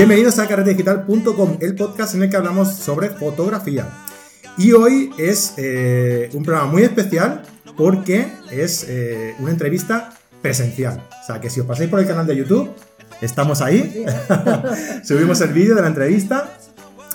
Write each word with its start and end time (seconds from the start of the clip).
Bienvenidos 0.00 0.38
a 0.38 0.48
carretedigital.com, 0.48 1.58
el 1.60 1.74
podcast 1.74 2.14
en 2.14 2.22
el 2.22 2.30
que 2.30 2.36
hablamos 2.38 2.74
sobre 2.74 3.10
fotografía. 3.10 3.86
Y 4.56 4.72
hoy 4.72 5.10
es 5.18 5.52
eh, 5.58 6.30
un 6.32 6.42
programa 6.42 6.72
muy 6.72 6.84
especial 6.84 7.42
porque 7.76 8.26
es 8.50 8.86
eh, 8.88 9.34
una 9.40 9.50
entrevista 9.50 10.14
presencial. 10.40 11.06
O 11.22 11.26
sea, 11.26 11.38
que 11.38 11.50
si 11.50 11.60
os 11.60 11.66
pasáis 11.66 11.90
por 11.90 12.00
el 12.00 12.06
canal 12.06 12.26
de 12.26 12.34
YouTube, 12.34 12.70
estamos 13.20 13.60
ahí. 13.60 14.06
Subimos 15.04 15.38
el 15.42 15.52
vídeo 15.52 15.74
de 15.74 15.82
la 15.82 15.88
entrevista 15.88 16.50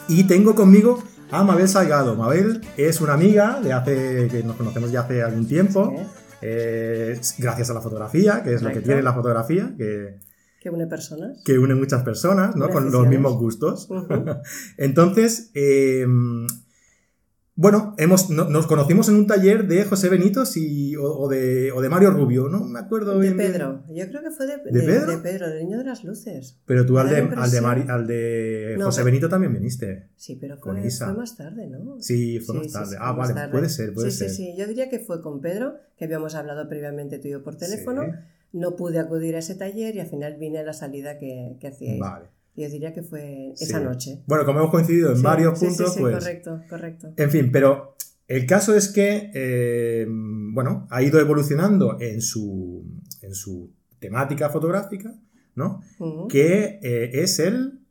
y 0.07 0.25
tengo 0.25 0.53
conmigo 0.53 1.03
a 1.31 1.43
Mabel 1.43 1.67
Salgado. 1.67 2.15
Mabel 2.15 2.61
es 2.77 3.01
una 3.01 3.13
amiga 3.13 3.59
de 3.63 3.73
hace 3.73 4.27
que 4.29 4.43
nos 4.43 4.57
conocemos 4.57 4.91
ya 4.91 4.99
hace 4.99 5.23
algún 5.23 5.47
tiempo. 5.47 5.91
Eh, 6.39 7.19
gracias 7.39 7.71
a 7.71 7.73
la 7.73 7.81
fotografía, 7.81 8.43
que 8.43 8.53
es 8.53 8.61
lo 8.61 8.71
que 8.71 8.81
tiene 8.81 9.01
la 9.01 9.13
fotografía, 9.13 9.73
que, 9.75 10.19
que 10.65 10.71
une 10.71 10.87
personas. 10.87 11.43
Que 11.43 11.59
une 11.59 11.75
muchas 11.75 12.01
personas, 12.01 12.55
¿no? 12.55 12.69
Con 12.69 12.91
los 12.91 13.07
mismos 13.07 13.37
gustos. 13.37 13.87
Entonces, 14.77 15.51
eh, 15.53 16.07
bueno, 17.53 17.93
hemos, 17.99 18.31
nos 18.31 18.65
conocimos 18.65 19.07
en 19.09 19.15
un 19.15 19.27
taller 19.27 19.67
de 19.67 19.83
José 19.83 20.09
Benítez 20.09 20.57
y, 20.57 20.95
o, 20.97 21.27
de, 21.29 21.71
o, 21.71 21.81
de, 21.81 21.87
Mario 21.89 22.09
Rubio, 22.09 22.49
¿no? 22.49 22.65
Me 22.65 22.79
acuerdo 22.79 23.19
De 23.19 23.31
Pedro. 23.31 23.83
Yo 23.89 24.07
creo 24.07 24.23
que 24.23 24.31
fue 24.31 24.47
de, 24.47 24.57
¿De, 24.57 24.81
Pedro? 24.81 25.11
de 25.11 25.17
Pedro, 25.19 25.49
del 25.49 25.65
Niño 25.65 25.77
de 25.77 25.83
las 25.83 26.03
Luces. 26.03 26.59
Pero 26.65 26.83
tú 26.87 26.97
al 26.97 27.09
de, 27.09 27.17
al 27.17 27.51
de, 27.51 27.59
al 27.91 28.07
de 28.07 28.79
José 28.81 29.03
Benito 29.03 29.29
también 29.29 29.53
viniste. 29.53 30.09
Sí, 30.15 30.35
pero 30.41 30.57
fue, 30.57 30.89
fue, 30.89 31.13
más 31.13 31.37
tarde, 31.37 31.67
¿no? 31.67 32.01
Sí, 32.01 32.39
fue 32.39 32.55
más 32.55 32.71
tarde. 32.71 32.97
ah, 32.99 33.11
vale, 33.11 33.51
puede 33.51 33.69
ser, 33.69 33.93
puede 33.93 34.09
sí, 34.09 34.17
ser. 34.17 34.29
Sí, 34.31 34.35
sí, 34.35 34.57
yo 34.57 34.65
diría 34.65 34.89
que 34.89 34.97
fue 34.97 35.21
con 35.21 35.41
Pedro, 35.41 35.75
que 35.95 36.05
habíamos 36.05 36.33
hablado 36.33 36.67
previamente 36.67 37.19
tú 37.19 37.27
y 37.27 37.31
yo 37.31 37.43
por 37.43 37.55
teléfono. 37.55 38.01
No 38.55 38.75
pude 38.75 38.99
acudir 38.99 39.35
a 39.35 39.39
ese 39.39 39.55
taller 39.55 39.95
y 39.95 39.99
al 39.99 40.07
final 40.07 40.37
vine 40.37 40.59
a 40.59 40.63
la 40.63 40.73
salida 40.73 41.17
que, 41.17 41.57
que 41.59 41.67
hacíais. 41.67 41.99
Vale. 41.99 42.27
Yo 42.55 42.69
diría 42.69 42.93
que 42.93 43.03
fue 43.03 43.51
esa 43.59 43.81
noche. 43.81 44.23
Bueno, 44.27 44.45
como 44.45 44.59
hemos 44.59 44.71
coincidido 44.71 45.13
en 45.13 45.21
varios 45.21 45.59
puntos, 45.59 45.93
sí, 45.93 45.99
pues. 45.99 46.15
Correcto, 46.15 46.61
correcto. 46.69 47.13
En 47.17 47.29
fin, 47.29 47.51
pero 47.51 47.95
el 48.27 48.45
caso 48.45 48.75
es 48.75 48.87
que, 48.87 49.29
eh, 49.33 50.07
bueno, 50.07 50.87
ha 50.89 51.03
ido 51.03 51.19
evolucionando 51.19 51.99
en 51.99 52.21
su, 52.21 52.83
en 53.21 53.33
su 53.33 53.71
temática 53.99 54.49
fotográfica, 54.49 55.13
¿no? 55.55 55.81
Que 56.29 56.79
eh, 56.81 57.11
es 57.13 57.39
el... 57.39 57.81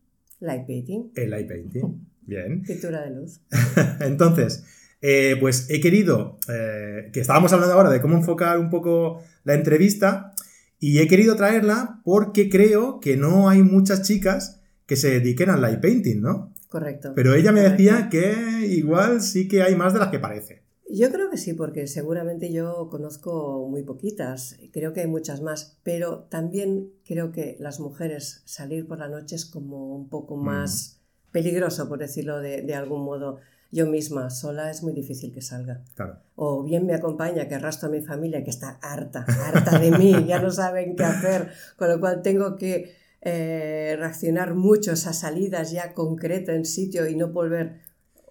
Light 0.41 0.67
painting. 0.67 1.13
El 1.15 1.31
light 1.31 1.47
painting. 1.47 2.09
Bien. 2.23 2.63
Pintura 2.63 3.03
de 3.03 3.11
luz. 3.11 3.43
Entonces, 4.01 4.65
eh, 5.03 5.37
pues 5.39 5.69
he 5.69 5.81
querido, 5.81 6.39
que 6.47 7.21
estábamos 7.21 7.53
hablando 7.53 7.75
ahora 7.75 7.91
de 7.91 8.01
cómo 8.01 8.17
enfocar 8.17 8.59
un 8.59 8.71
poco 8.71 9.21
la 9.45 9.53
entrevista, 9.53 10.34
y 10.79 10.99
he 10.99 11.09
querido 11.09 11.37
traerla 11.37 12.01
porque 12.05 12.49
creo 12.49 13.01
que 13.01 13.17
no 13.17 13.49
hay 13.49 13.63
muchas 13.63 14.03
chicas 14.03 14.61
que 14.87 14.97
se 14.97 15.11
dediquen 15.11 15.51
al 15.51 15.63
light 15.63 15.81
painting, 15.81 16.21
¿no? 16.21 16.53
Correcto. 16.69 17.13
Pero 17.15 17.35
ella 17.35 17.53
me 17.53 17.61
decía 17.61 18.09
que 18.11 18.67
igual 18.69 19.21
sí 19.21 19.49
que 19.49 19.63
hay 19.63 19.77
más 19.77 19.93
de 19.93 20.01
las 20.01 20.09
que 20.09 20.19
parece. 20.19 20.65
Yo 20.91 21.11
creo 21.11 21.31
que 21.31 21.39
sí, 21.39 21.55
porque 21.55 21.87
seguramente 21.87 22.53
yo 22.53 22.89
conozco 22.91 23.67
muy 23.69 23.83
poquitas, 23.83 24.59
creo 24.71 24.93
que 24.93 25.01
hay 25.01 25.07
muchas 25.07 25.41
más, 25.41 25.79
pero 25.83 26.27
también 26.29 26.93
creo 27.07 27.33
que 27.33 27.57
las 27.59 27.81
mujeres 27.81 28.43
salir 28.45 28.87
por 28.87 28.99
la 28.99 29.09
noche 29.09 29.35
es 29.35 29.47
como 29.47 29.95
un 29.97 30.09
poco 30.09 30.37
mm. 30.37 30.45
más 30.45 31.01
peligroso, 31.33 31.89
por 31.89 31.99
decirlo 31.99 32.39
de, 32.41 32.75
algún 32.75 33.03
modo. 33.03 33.39
Yo 33.75 33.87
misma, 33.87 34.31
sola, 34.31 34.71
es 34.71 34.85
muy 34.85 34.93
difícil 34.93 35.33
que 35.33 35.43
salga. 35.43 35.83
Claro. 35.97 36.21
O 36.37 36.63
bien 36.63 36.87
me 36.87 36.95
acompaña, 36.95 37.49
que 37.49 37.57
arrastro 37.57 37.89
a 37.89 37.91
mi 37.91 38.03
familia, 38.03 38.45
que 38.45 38.51
está 38.51 38.79
harta, 38.81 39.27
harta 39.27 39.81
de 39.81 39.91
mí, 39.91 40.15
ya 40.29 40.39
no 40.39 40.53
saben 40.53 40.95
qué 40.95 41.03
hacer, 41.03 41.49
con 41.77 41.89
lo 41.89 41.99
cual 41.99 42.23
tengo 42.23 42.55
que 42.55 42.95
eh, 43.21 43.97
reaccionar 43.99 44.55
mucho 44.55 44.93
a 44.93 44.95
esas 44.95 45.19
salidas 45.19 45.73
ya 45.73 45.93
concretas 45.93 46.55
en 46.55 46.65
sitio 46.67 47.09
y 47.09 47.17
no 47.17 47.33
volver 47.33 47.81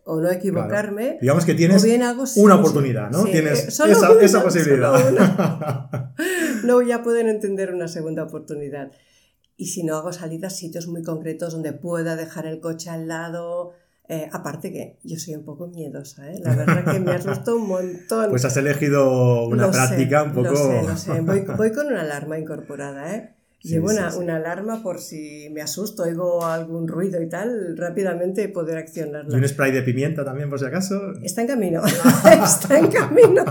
o 0.06 0.22
no 0.22 0.32
equivocarme. 0.32 1.18
Digamos 1.20 1.44
que 1.44 1.56
tienes 1.56 1.84
una 2.38 2.56
oportunidad, 2.56 3.12
¿no? 3.12 3.26
tienes 3.26 3.68
esa, 3.68 3.86
esa, 4.22 4.42
posibilidad. 4.42 4.94
no, 6.64 6.82
ya 6.82 7.04
pueden 7.04 7.28
entender 7.28 7.74
una 7.74 7.90
segunda 7.90 8.24
oportunidad. 8.24 8.94
Y 9.58 9.66
si 9.68 9.84
no 9.84 9.98
hago 9.98 10.14
salidas, 10.14 10.56
sitios 10.56 10.88
muy 10.88 11.04
concretos 11.04 11.52
donde 11.52 11.74
pueda 11.74 12.16
dejar 12.16 12.46
el 12.46 12.62
coche 12.62 12.90
al 12.90 13.10
lado. 13.10 13.74
Eh, 14.10 14.30
aparte 14.34 14.72
que 14.72 14.98
yo 15.04 15.18
soy 15.18 15.36
un 15.36 15.46
poco 15.46 15.68
miedosa, 15.68 16.30
¿eh? 16.30 16.40
la 16.44 16.56
verdad 16.56 16.92
que 16.92 17.00
me 17.00 17.12
asustó 17.14 17.56
un 17.56 17.68
montón. 17.70 18.30
Pues 18.30 18.44
has 18.44 18.58
elegido 18.58 19.48
una 19.48 19.72
práctica 19.72 20.24
un 20.24 20.34
poco... 20.34 20.50
Lo 20.50 20.58
sé, 20.58 20.84
lo 20.84 20.98
sé. 20.98 21.22
Voy, 21.22 21.46
voy, 21.58 21.72
con 21.72 21.88
una 21.88 22.02
alarma 22.02 22.38
incorporada, 22.38 23.16
¿eh? 23.16 23.34
Llevo 23.64 23.92
una, 23.92 24.14
una, 24.18 24.36
alarma 24.36 24.84
por 24.84 25.00
si 25.00 25.50
me 25.54 25.62
asusto, 25.62 26.04
oigo 26.04 26.46
algún 26.46 26.86
ruido 26.86 27.22
y 27.22 27.30
tal, 27.30 27.78
rápidamente 27.78 28.50
poder 28.50 28.78
accionarla. 28.78 29.34
¿Y 29.34 29.40
un 29.40 29.48
spray 29.48 29.72
de 29.72 29.84
pimienta 29.84 30.26
también, 30.26 30.50
por 30.50 30.60
si 30.60 30.66
acaso? 30.66 31.14
Está 31.24 31.44
en 31.44 31.48
camino, 31.48 31.82
está 32.44 32.78
en 32.78 32.88
camino. 32.88 33.46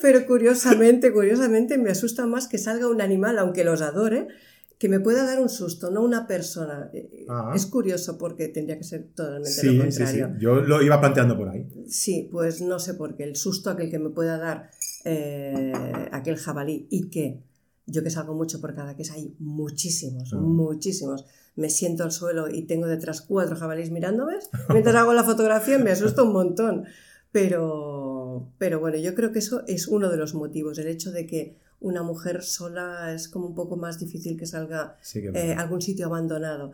Pero 0.00 0.24
curiosamente, 0.24 1.12
curiosamente 1.12 1.76
me 1.76 1.90
asusta 1.90 2.24
más 2.24 2.48
que 2.48 2.56
salga 2.56 2.88
un 2.88 3.02
animal, 3.02 3.38
aunque 3.38 3.62
los 3.62 3.82
adore, 3.82 4.28
que 4.78 4.88
me 4.88 5.00
pueda 5.00 5.24
dar 5.24 5.40
un 5.40 5.48
susto, 5.48 5.90
no 5.90 6.02
una 6.02 6.26
persona. 6.26 6.88
Eh, 6.92 7.26
ah. 7.28 7.52
Es 7.54 7.66
curioso 7.66 8.16
porque 8.16 8.48
tendría 8.48 8.78
que 8.78 8.84
ser 8.84 9.08
totalmente 9.14 9.62
lo 9.64 9.82
contrario. 9.82 10.06
Sí, 10.06 10.20
sí. 10.20 10.40
Yo 10.40 10.60
lo 10.60 10.80
iba 10.82 11.00
planteando 11.00 11.36
por 11.36 11.48
ahí. 11.48 11.68
Sí, 11.88 12.28
pues 12.30 12.62
no 12.62 12.78
sé 12.78 12.94
por 12.94 13.16
qué. 13.16 13.24
El 13.24 13.36
susto 13.36 13.70
aquel 13.70 13.90
que 13.90 13.98
me 13.98 14.10
pueda 14.10 14.38
dar 14.38 14.70
eh, 15.04 15.72
aquel 16.12 16.36
jabalí 16.36 16.86
y 16.90 17.10
que 17.10 17.42
yo 17.86 18.04
que 18.04 18.10
salgo 18.10 18.34
mucho 18.34 18.60
por 18.60 18.74
cada 18.74 18.94
que 18.94 19.02
hay 19.12 19.34
muchísimos, 19.40 20.32
muchísimos. 20.34 21.24
Me 21.56 21.70
siento 21.70 22.04
al 22.04 22.12
suelo 22.12 22.48
y 22.48 22.62
tengo 22.62 22.86
detrás 22.86 23.20
cuatro 23.22 23.56
jabalíes 23.56 23.90
mirándome. 23.90 24.34
Mientras 24.68 24.94
hago 24.94 25.12
la 25.12 25.24
fotografía 25.24 25.78
me 25.78 25.90
asusta 25.90 26.22
un 26.22 26.32
montón. 26.32 26.84
Pero, 27.32 28.52
pero 28.58 28.80
bueno, 28.80 28.96
yo 28.96 29.14
creo 29.14 29.32
que 29.32 29.40
eso 29.40 29.62
es 29.66 29.88
uno 29.88 30.08
de 30.08 30.16
los 30.16 30.34
motivos, 30.34 30.78
el 30.78 30.86
hecho 30.86 31.10
de 31.10 31.26
que 31.26 31.58
una 31.80 32.02
mujer 32.02 32.42
sola 32.42 33.12
es 33.14 33.28
como 33.28 33.46
un 33.46 33.54
poco 33.54 33.76
más 33.76 33.98
difícil 33.98 34.36
que 34.36 34.46
salga 34.46 34.96
eh, 35.14 35.54
a 35.54 35.60
algún 35.60 35.80
sitio 35.80 36.06
abandonado. 36.06 36.72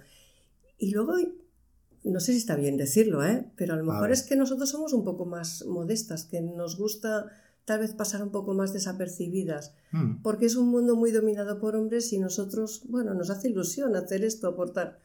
Y 0.78 0.91
luego, 0.91 1.15
no 2.04 2.20
sé 2.20 2.32
si 2.32 2.38
está 2.38 2.56
bien 2.56 2.76
decirlo, 2.76 3.25
¿eh? 3.25 3.47
pero 3.56 3.75
a 3.75 3.76
lo 3.76 3.84
mejor 3.84 4.10
es 4.10 4.22
que 4.22 4.37
nosotros 4.37 4.70
somos 4.70 4.92
un 4.92 5.04
poco 5.04 5.26
más 5.26 5.65
modestas, 5.66 6.25
que 6.25 6.41
nos 6.41 6.76
gusta 6.78 7.26
tal 7.65 7.81
vez 7.81 7.94
pasar 7.94 8.22
un 8.22 8.31
poco 8.31 8.54
más 8.54 8.72
desapercibidas, 8.72 9.75
hmm. 9.92 10.22
porque 10.22 10.47
es 10.47 10.56
un 10.56 10.69
mundo 10.69 10.97
muy 10.97 11.12
dominado 11.12 11.60
por 11.60 11.76
hombres 11.76 12.12
y 12.12 12.19
nosotros, 12.19 12.82
bueno, 12.88 13.15
nos 13.15 13.31
hace 13.31 13.48
ilusión 13.48 13.97
hacer 13.97 14.25
esto, 14.25 14.48
aportar. 14.48 15.00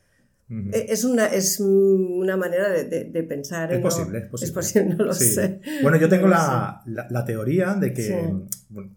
Eh, 0.50 0.88
es, 0.90 1.04
una, 1.04 1.28
es 1.28 1.60
una 1.60 2.36
manera 2.36 2.70
de, 2.70 3.04
de, 3.06 3.24
pensar. 3.24 3.72
Es, 3.72 3.82
posible, 3.82 4.18
es 4.18 4.26
posible, 4.26 4.48
es 4.48 4.52
posible. 4.52 4.96
no 4.98 5.06
lo 5.06 5.14
sé. 5.14 5.62
Bueno, 5.84 5.98
yo 5.98 6.10
tengo 6.10 6.28
la, 6.28 6.82
la, 6.88 7.24
teoría 7.24 7.76
de 7.76 7.94
que, 7.94 8.34
bueno, 8.70 8.92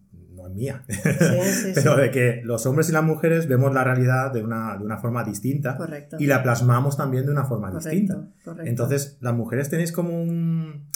mía, 0.52 0.84
pero 1.74 1.96
de 1.96 2.10
que 2.10 2.40
los 2.44 2.64
hombres 2.66 2.88
y 2.88 2.92
las 2.92 3.04
mujeres 3.04 3.48
vemos 3.48 3.72
la 3.72 3.84
realidad 3.84 4.32
de 4.32 4.42
una, 4.42 4.76
de 4.76 4.84
una 4.84 4.98
forma 4.98 5.24
distinta 5.24 5.76
correcto. 5.76 6.16
y 6.18 6.26
la 6.26 6.42
plasmamos 6.42 6.96
también 6.96 7.26
de 7.26 7.32
una 7.32 7.44
forma 7.44 7.70
distinta. 7.70 8.28
Correcto. 8.44 8.68
Entonces, 8.68 9.18
las 9.20 9.34
mujeres 9.34 9.68
tenéis 9.68 9.92
como 9.92 10.22
un 10.22 10.86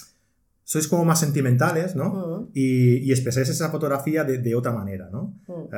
sois 0.67 0.89
como 0.89 1.05
más 1.05 1.21
sentimentales, 1.21 1.95
¿no? 1.95 2.51
y, 2.53 2.97
y, 2.97 3.13
expresáis 3.13 3.49
esa 3.49 3.71
fotografía 3.71 4.25
de, 4.25 4.39
de 4.39 4.55
otra 4.57 4.73
manera, 4.73 5.09
¿no? 5.13 5.39
Uh, 5.47 5.69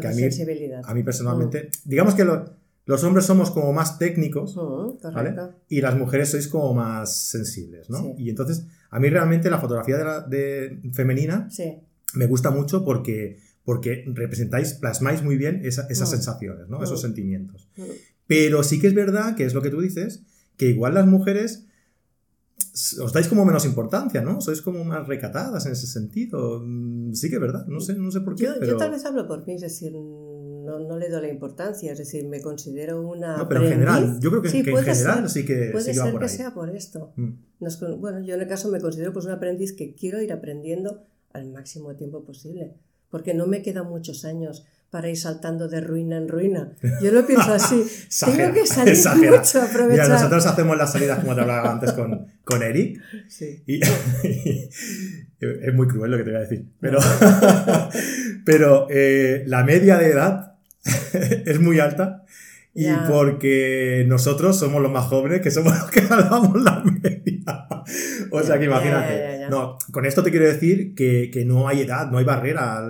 que 0.00 0.08
a 0.08 0.12
mí, 0.12 0.22
a 0.82 0.94
mí 0.94 1.02
personalmente, 1.02 1.68
digamos 1.84 2.14
que 2.14 2.24
los 2.24 3.04
hombres 3.04 3.26
somos 3.26 3.50
como 3.50 3.74
más 3.74 3.98
técnicos, 3.98 4.58
¿vale? 5.14 5.34
Y 5.68 5.82
las 5.82 5.96
mujeres 5.98 6.30
sois 6.30 6.48
como 6.48 6.72
más 6.72 7.14
sensibles, 7.14 7.90
¿no? 7.90 8.14
Y 8.16 8.30
entonces, 8.30 8.66
a 8.88 8.98
mí 8.98 9.10
realmente 9.10 9.50
la 9.50 9.58
fotografía 9.58 9.98
de, 9.98 10.04
la, 10.04 10.20
de 10.22 10.80
femenina 10.94 11.48
me 12.14 12.26
gusta 12.26 12.50
mucho 12.50 12.84
porque, 12.84 13.38
porque 13.64 14.04
representáis, 14.06 14.74
plasmáis 14.74 15.22
muy 15.22 15.36
bien 15.36 15.60
esa, 15.64 15.86
esas 15.88 16.10
sensaciones, 16.10 16.68
¿no? 16.68 16.82
Esos 16.82 17.00
sentimientos. 17.00 17.68
Pero 18.26 18.62
sí 18.62 18.80
que 18.80 18.86
es 18.86 18.94
verdad, 18.94 19.36
que 19.36 19.44
es 19.44 19.54
lo 19.54 19.62
que 19.62 19.70
tú 19.70 19.80
dices, 19.80 20.22
que 20.56 20.66
igual 20.66 20.94
las 20.94 21.06
mujeres 21.06 21.66
os 23.00 23.12
dais 23.12 23.28
como 23.28 23.44
menos 23.44 23.66
importancia, 23.66 24.22
¿no? 24.22 24.40
Sois 24.40 24.62
como 24.62 24.82
más 24.84 25.06
recatadas 25.06 25.66
en 25.66 25.72
ese 25.72 25.86
sentido. 25.86 26.62
Mm, 26.64 27.12
sí 27.12 27.28
que 27.28 27.36
es 27.36 27.40
verdad, 27.40 27.66
no 27.66 27.80
sé, 27.80 27.94
no 27.94 28.10
sé 28.10 28.20
por 28.22 28.34
qué. 28.34 28.44
Yo, 28.44 28.64
yo 28.64 28.76
tal 28.76 28.90
vez 28.90 29.04
hablo 29.04 29.26
por 29.28 29.46
mí, 29.46 29.54
es 29.54 29.60
decir, 29.60 29.92
no, 29.92 30.78
no, 30.78 30.96
le 30.96 31.10
doy 31.10 31.22
la 31.22 31.28
importancia, 31.28 31.92
es 31.92 31.98
decir, 31.98 32.26
me 32.26 32.40
considero 32.40 33.06
una. 33.06 33.36
No, 33.36 33.48
pero 33.48 33.62
en 33.62 33.68
general, 33.68 34.18
yo 34.20 34.30
creo 34.30 34.42
que, 34.42 34.48
en 34.48 34.64
general 34.64 35.28
sí 35.28 35.44
que. 35.44 35.70
Puede 35.70 35.92
sí 35.92 35.98
ser 35.98 36.18
que 36.18 36.28
sea 36.28 36.54
por 36.54 36.74
esto. 36.74 37.12
Mm. 37.16 37.32
bueno, 37.98 38.20
yo 38.20 38.34
en 38.34 38.40
el 38.40 38.48
caso 38.48 38.70
me 38.70 38.80
considero 38.80 39.12
pues 39.12 39.26
un 39.26 39.32
aprendiz 39.32 39.74
que 39.74 39.94
quiero 39.94 40.22
ir 40.22 40.32
aprendiendo 40.32 41.04
al 41.34 41.50
máximo 41.50 41.94
tiempo 41.94 42.24
posible, 42.24 42.74
porque 43.10 43.34
no 43.34 43.46
me 43.46 43.62
quedan 43.62 43.88
muchos 43.88 44.24
años 44.24 44.64
para 44.92 45.08
ir 45.08 45.16
saltando 45.16 45.68
de 45.68 45.80
ruina 45.80 46.18
en 46.18 46.28
ruina. 46.28 46.72
Yo 47.00 47.12
lo 47.12 47.26
pienso 47.26 47.50
así. 47.54 47.82
Tengo 48.26 48.52
que 48.52 48.66
salir 48.66 48.94
mucho, 49.30 49.62
aprovechar. 49.62 49.88
Mira, 49.88 50.08
nosotros 50.08 50.44
hacemos 50.44 50.76
las 50.76 50.92
salidas, 50.92 51.20
como 51.20 51.34
te 51.34 51.40
hablaba 51.40 51.72
antes, 51.72 51.92
con, 51.92 52.26
con 52.44 52.62
Eric. 52.62 53.00
Sí. 53.26 53.62
Y, 53.66 53.80
es 55.40 55.74
muy 55.74 55.88
cruel 55.88 56.10
lo 56.10 56.18
que 56.18 56.24
te 56.24 56.30
voy 56.30 56.38
a 56.38 56.42
decir. 56.42 56.66
Pero, 56.78 56.98
pero 58.44 58.86
eh, 58.90 59.44
la 59.46 59.64
media 59.64 59.96
de 59.96 60.10
edad 60.10 60.56
es 61.46 61.58
muy 61.58 61.80
alta 61.80 62.26
y 62.74 62.86
porque 63.08 64.04
nosotros 64.08 64.58
somos 64.58 64.80
los 64.80 64.90
más 64.90 65.06
jóvenes 65.06 65.42
que 65.42 65.50
somos 65.50 65.78
los 65.78 65.90
que 65.90 66.02
salvamos 66.02 66.62
la 66.62 66.82
media. 66.82 67.68
o 68.30 68.42
sea 68.42 68.58
que 68.58 68.64
imagínate. 68.64 69.48
no, 69.50 69.76
con 69.90 70.06
esto 70.06 70.22
te 70.22 70.30
quiero 70.30 70.46
decir 70.46 70.94
que, 70.94 71.30
que, 71.32 71.44
no 71.44 71.68
hay 71.68 71.82
edad, 71.82 72.10
no 72.10 72.18
hay 72.18 72.24
barrera. 72.24 72.82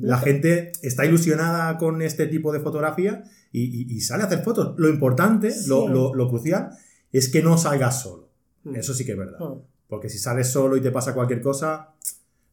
La 0.00 0.18
gente 0.18 0.72
está 0.82 1.06
ilusionada 1.06 1.78
con 1.78 2.02
este 2.02 2.26
tipo 2.26 2.52
de 2.52 2.60
fotografía 2.60 3.24
y, 3.50 3.94
y, 3.94 4.00
sale 4.00 4.24
a 4.24 4.26
hacer 4.26 4.42
fotos. 4.42 4.74
Lo 4.76 4.88
importante, 4.88 5.54
lo, 5.66 5.88
lo, 5.88 6.14
lo, 6.14 6.28
crucial, 6.28 6.70
es 7.12 7.28
que 7.30 7.42
no 7.42 7.56
salgas 7.56 8.02
solo. 8.02 8.28
Mm. 8.64 8.76
Eso 8.76 8.92
sí 8.92 9.06
que 9.06 9.12
es 9.12 9.18
verdad. 9.18 9.38
Mm. 9.38 9.60
Porque 9.88 10.08
si 10.08 10.18
sales 10.18 10.48
solo 10.48 10.76
y 10.76 10.80
te 10.80 10.90
pasa 10.90 11.14
cualquier 11.14 11.40
cosa, 11.40 11.94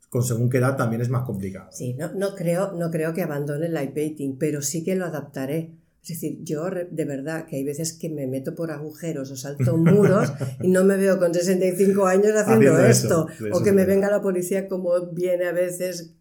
con 0.10 0.24
según 0.24 0.50
qué 0.50 0.58
edad 0.58 0.78
también 0.78 1.02
es 1.02 1.10
más 1.10 1.24
complicado. 1.24 1.70
Sí, 1.72 1.96
no, 1.96 2.14
no, 2.14 2.36
creo, 2.36 2.74
no 2.74 2.92
creo 2.92 3.14
que 3.14 3.24
abandone 3.24 3.66
el 3.66 3.74
light 3.74 3.94
painting, 3.94 4.38
pero 4.38 4.62
sí 4.62 4.84
que 4.84 4.96
lo 4.96 5.06
adaptaré. 5.06 5.72
Es 6.02 6.08
decir, 6.08 6.40
yo 6.42 6.66
de 6.90 7.06
verdad 7.06 7.46
que 7.46 7.58
hay 7.58 7.64
veces 7.64 7.94
que 7.94 8.10
me 8.10 8.26
meto 8.26 8.56
por 8.56 8.72
agujeros 8.72 9.30
o 9.30 9.36
salto 9.36 9.78
muros 9.78 10.34
y 10.62 10.70
no 10.70 10.84
me 10.84 10.98
veo 10.98 11.20
con 11.20 11.32
65 11.32 12.06
años 12.08 12.32
haciendo, 12.36 12.80
esto. 12.80 13.28
o 13.52 13.62
que 13.62 13.72
me 13.72 13.86
venga 13.86 14.10
la 14.10 14.22
policía 14.22 14.68
como 14.68 15.12
viene 15.12 15.46
a 15.46 15.52
veces 15.52 16.16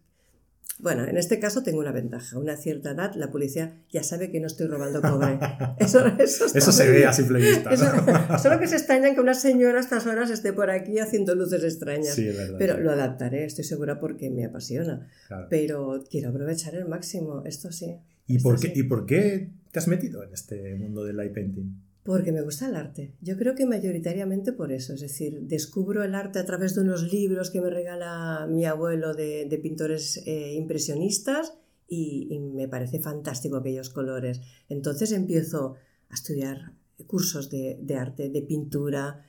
bueno, 0.81 1.05
en 1.05 1.15
este 1.15 1.39
caso 1.39 1.61
tengo 1.61 1.79
una 1.79 1.91
ventaja. 1.91 2.39
Una 2.39 2.57
cierta 2.57 2.91
edad, 2.91 3.13
la 3.13 3.29
policía 3.29 3.77
ya 3.91 4.01
sabe 4.01 4.31
que 4.31 4.39
no 4.39 4.47
estoy 4.47 4.65
robando 4.65 4.99
cobre. 4.99 5.37
Eso, 5.79 6.03
eso, 6.17 6.71
se 6.71 6.89
ve 6.89 7.05
a 7.05 7.13
simple 7.13 7.39
vista. 7.39 8.37
Solo 8.39 8.59
que 8.59 8.67
se 8.67 8.77
extraña 8.77 9.13
que 9.13 9.21
una 9.21 9.35
señora 9.35 9.77
a 9.77 9.81
estas 9.81 10.07
horas 10.07 10.31
esté 10.31 10.53
por 10.53 10.71
aquí 10.71 10.97
haciendo 10.97 11.35
luces 11.35 11.63
extrañas. 11.63 12.15
Sí, 12.15 12.25
verdad. 12.25 12.55
Pero 12.57 12.79
lo 12.79 12.91
adaptaré, 12.91 13.45
estoy 13.45 13.63
segura, 13.63 13.99
porque 13.99 14.31
me 14.31 14.45
apasiona. 14.45 15.07
Pero 15.49 16.03
quiero 16.09 16.29
aprovechar 16.29 16.73
el 16.73 16.87
máximo, 16.87 17.43
esto 17.45 17.71
sí. 17.71 17.97
¿Y 18.25 18.39
por, 18.39 18.59
qué, 18.59 18.71
¿Y 18.73 18.83
por 18.83 19.05
qué 19.05 19.51
te 19.71 19.79
has 19.79 19.87
metido 19.87 20.23
en 20.23 20.33
este 20.33 20.75
mundo 20.75 21.03
del 21.03 21.17
light 21.17 21.33
painting? 21.33 21.91
Porque 22.03 22.31
me 22.31 22.41
gusta 22.41 22.67
el 22.67 22.75
arte. 22.75 23.13
Yo 23.21 23.37
creo 23.37 23.53
que 23.53 23.67
mayoritariamente 23.67 24.53
por 24.53 24.71
eso. 24.71 24.93
Es 24.93 25.01
decir, 25.01 25.41
descubro 25.41 26.03
el 26.03 26.15
arte 26.15 26.39
a 26.39 26.45
través 26.45 26.73
de 26.73 26.81
unos 26.81 27.11
libros 27.11 27.51
que 27.51 27.61
me 27.61 27.69
regala 27.69 28.47
mi 28.49 28.65
abuelo 28.65 29.13
de, 29.13 29.59
pintores 29.61 30.23
eh, 30.25 30.53
impresionistas 30.53 31.53
y, 31.87 32.39
me 32.39 32.67
parece 32.67 32.99
fantástico 32.99 33.57
aquellos 33.57 33.89
colores. 33.89 34.41
Entonces 34.67 35.11
empiezo 35.11 35.75
a 36.09 36.15
estudiar 36.15 36.73
cursos 37.05 37.51
de, 37.51 37.95
arte, 37.95 38.29
de 38.29 38.41
pintura. 38.41 39.23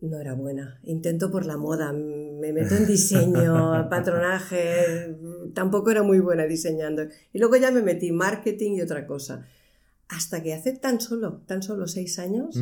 No 0.00 0.20
era 0.20 0.32
buena. 0.34 0.80
Intento 0.84 1.30
por 1.30 1.44
la 1.44 1.58
moda. 1.58 1.92
Me 1.92 2.52
meto 2.54 2.76
en 2.76 2.86
diseño, 2.86 3.88
patronaje. 3.90 5.18
Tampoco 5.52 5.90
era 5.90 6.02
muy 6.02 6.20
buena 6.20 6.44
diseñando. 6.44 7.02
Y 7.32 7.38
luego 7.38 7.56
ya 7.56 7.70
me 7.70 7.82
metí 7.82 8.12
marketing 8.12 8.72
y 8.72 8.80
otra 8.82 9.06
cosa 9.06 9.46
hasta 10.08 10.42
que 10.42 10.54
hace 10.54 10.72
tan 10.72 11.00
solo, 11.00 11.42
tan 11.46 11.62
solo 11.62 11.86
seis 11.86 12.18
años, 12.18 12.56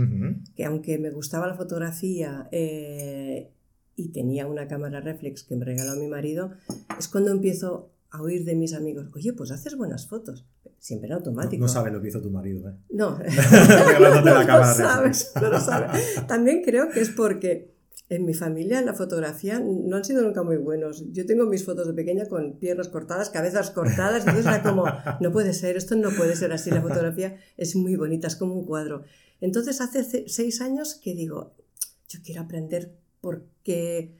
que 0.55 0.65
aunque 0.65 0.99
me 0.99 1.11
gustaba 1.11 1.47
la 1.47 1.55
fotografía 1.55 2.49
eh, 2.53 3.51
y 3.97 4.09
tenía 4.09 4.47
una 4.47 4.69
cámara 4.69 5.01
reflex 5.01 5.43
que 5.43 5.57
me 5.57 5.65
regaló 5.65 5.97
mi 5.97 6.09
marido, 6.09 6.53
es 6.99 7.09
cuando 7.09 7.31
empiezo 7.31 7.91
a 8.11 8.23
oír 8.23 8.45
de 8.45 8.55
mis 8.55 8.75
amigos, 8.75 9.09
oye, 9.15 9.33
pues 9.33 9.51
haces 9.51 9.77
buenas 9.77 10.07
fotos. 10.07 10.47
Siempre 10.79 11.07
en 11.07 11.15
automático. 11.15 11.63
No, 11.63 11.69
sabe 11.69 11.93
lo 11.93 12.03
que 12.03 12.09
hizo 12.09 12.21
tu 12.21 12.31
marido, 12.31 12.69
¿eh? 12.69 12.75
No, 12.91 13.17
no, 14.25 14.43
lo 14.43 14.65
sabes, 14.75 15.33
no 15.41 15.49
lo 15.49 15.61
sabes. 15.61 16.27
También 16.27 16.63
creo 16.65 16.91
que 16.91 17.01
es 17.01 17.11
porque 17.11 17.72
en 18.15 18.27
mi 18.27 18.35
familia 18.35 18.83
la 18.83 18.93
fotografía 18.93 19.59
no 19.59 19.97
han 19.97 20.05
sido 20.05 20.23
nunca 20.23 20.43
muy 20.43 20.59
buenos. 20.59 21.03
Yo 21.13 21.25
tengo 21.25 21.47
mis 21.47 21.65
fotos 21.65 21.87
de 21.87 21.95
pequeña 21.95 22.27
con 22.27 22.59
piernas 22.59 22.89
cortadas, 22.89 23.31
cabezas 23.31 23.71
cortadas, 23.71 24.27
entonces 24.27 24.45
era 24.45 24.63
como, 24.63 24.85
no 25.21 25.33
puede 25.33 25.55
ser, 25.55 25.79
esto 25.79 25.97
no 25.97 26.11
puede 26.11 26.37
ser 26.37 26.53
así, 26.53 26.71
la 26.71 26.83
fotografía 26.83 27.39
es 27.57 27.75
muy 27.75 27.97
bonita, 27.97 28.27
es 28.27 28.37
como 28.37 28.55
un 28.55 28.67
cuadro. 28.67 29.05
Entonces 29.41 29.81
hace 29.81 30.29
seis 30.29 30.61
años 30.61 31.01
que 31.03 31.15
digo, 31.15 31.55
yo 32.07 32.19
quiero 32.23 32.43
aprender 32.43 32.93
por 33.23 33.47
qué 33.63 34.15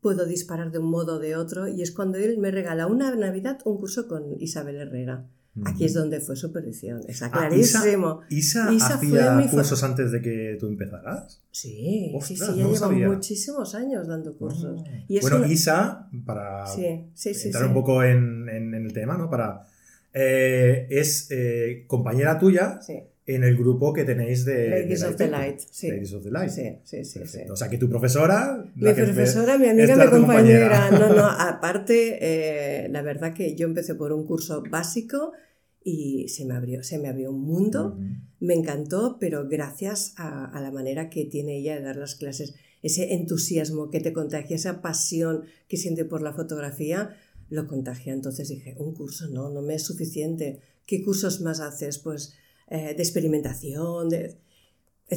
puedo 0.00 0.24
disparar 0.24 0.70
de 0.70 0.78
un 0.78 0.86
modo 0.86 1.16
o 1.16 1.18
de 1.18 1.34
otro, 1.34 1.66
y 1.66 1.82
es 1.82 1.90
cuando 1.90 2.18
él 2.18 2.38
me 2.38 2.52
regala 2.52 2.86
una 2.86 3.12
Navidad 3.16 3.58
un 3.64 3.78
curso 3.78 4.06
con 4.06 4.40
Isabel 4.40 4.76
Herrera. 4.76 5.26
Aquí 5.66 5.84
es 5.84 5.92
donde 5.92 6.18
fue 6.20 6.34
su 6.34 6.50
perdición. 6.50 7.02
Está 7.06 7.26
ah, 7.26 7.30
clarísimo. 7.30 8.22
Isa, 8.30 8.70
hacía 8.70 9.46
cursos 9.50 9.82
antes 9.82 10.10
de 10.10 10.22
que 10.22 10.56
tú 10.58 10.66
empezaras? 10.68 11.42
Sí, 11.50 12.14
sí, 12.22 12.36
sí, 12.36 12.56
ya 12.56 12.66
lleva 12.66 12.88
muchísimos 12.88 13.74
años 13.74 14.08
dando 14.08 14.34
cursos. 14.36 14.82
Y 15.08 15.20
bueno, 15.20 15.44
Isa, 15.44 16.08
para 16.24 16.64
entrar 16.74 17.66
un 17.66 17.74
poco 17.74 18.02
en, 18.02 18.48
el 18.48 18.92
tema, 18.94 19.18
¿no? 19.18 19.28
Para, 19.28 19.66
eh, 20.14 20.86
es 20.90 21.28
eh, 21.30 21.84
compañera 21.86 22.38
tuya 22.38 22.80
en 23.26 23.44
el 23.44 23.56
grupo 23.56 23.92
que 23.92 24.04
tenéis 24.04 24.44
de 24.44 24.68
Ladies 24.68 25.04
of 25.04 25.16
the 25.16 25.28
Light. 25.28 25.60
Sí. 25.70 25.88
Ladies 25.88 26.12
of 26.12 26.24
the 26.24 26.30
Light. 26.30 26.50
Sí, 26.50 27.04
sí, 27.04 27.04
sí, 27.04 27.38
O 27.50 27.56
sea, 27.56 27.68
que 27.68 27.78
tu 27.78 27.88
profesora... 27.88 28.64
Mi 28.74 28.92
profesora, 28.92 29.58
mi 29.58 29.68
amiga, 29.68 29.96
mi 29.96 30.10
compañera. 30.10 30.90
No, 30.90 31.14
no, 31.14 31.24
aparte, 31.38 32.18
eh, 32.20 32.88
la 32.88 33.02
verdad 33.02 33.32
que 33.32 33.54
yo 33.54 33.66
empecé 33.66 33.94
por 33.94 34.12
un 34.12 34.26
curso 34.26 34.62
básico 34.68 35.32
y 35.84 36.28
se 36.28 36.44
me 36.44 36.54
abrió, 36.54 36.82
se 36.82 36.98
me 36.98 37.08
abrió 37.08 37.30
un 37.30 37.42
mundo. 37.42 37.96
Me 38.40 38.54
encantó, 38.54 39.18
pero 39.20 39.48
gracias 39.48 40.14
a, 40.16 40.44
a, 40.46 40.60
la 40.60 40.72
manera 40.72 41.08
que 41.08 41.24
tiene 41.24 41.58
ella 41.58 41.76
de 41.76 41.82
dar 41.82 41.96
las 41.96 42.16
clases, 42.16 42.54
ese 42.82 43.14
entusiasmo 43.14 43.90
que 43.90 44.00
te 44.00 44.12
contagia, 44.12 44.56
esa 44.56 44.82
pasión 44.82 45.44
que 45.68 45.76
siente 45.76 46.04
por 46.04 46.22
la 46.22 46.32
fotografía, 46.32 47.16
lo 47.50 47.68
contagia. 47.68 48.12
Entonces 48.12 48.48
dije, 48.48 48.74
un 48.78 48.94
curso 48.94 49.28
no, 49.28 49.50
no 49.50 49.62
me 49.62 49.74
es 49.74 49.84
suficiente. 49.84 50.60
¿Qué 50.86 51.04
cursos 51.04 51.40
más 51.40 51.60
haces? 51.60 51.98
Pues 51.98 52.34
eh, 52.74 52.94
de 52.94 53.02
experimentación, 53.02 54.08
de, 54.08 54.34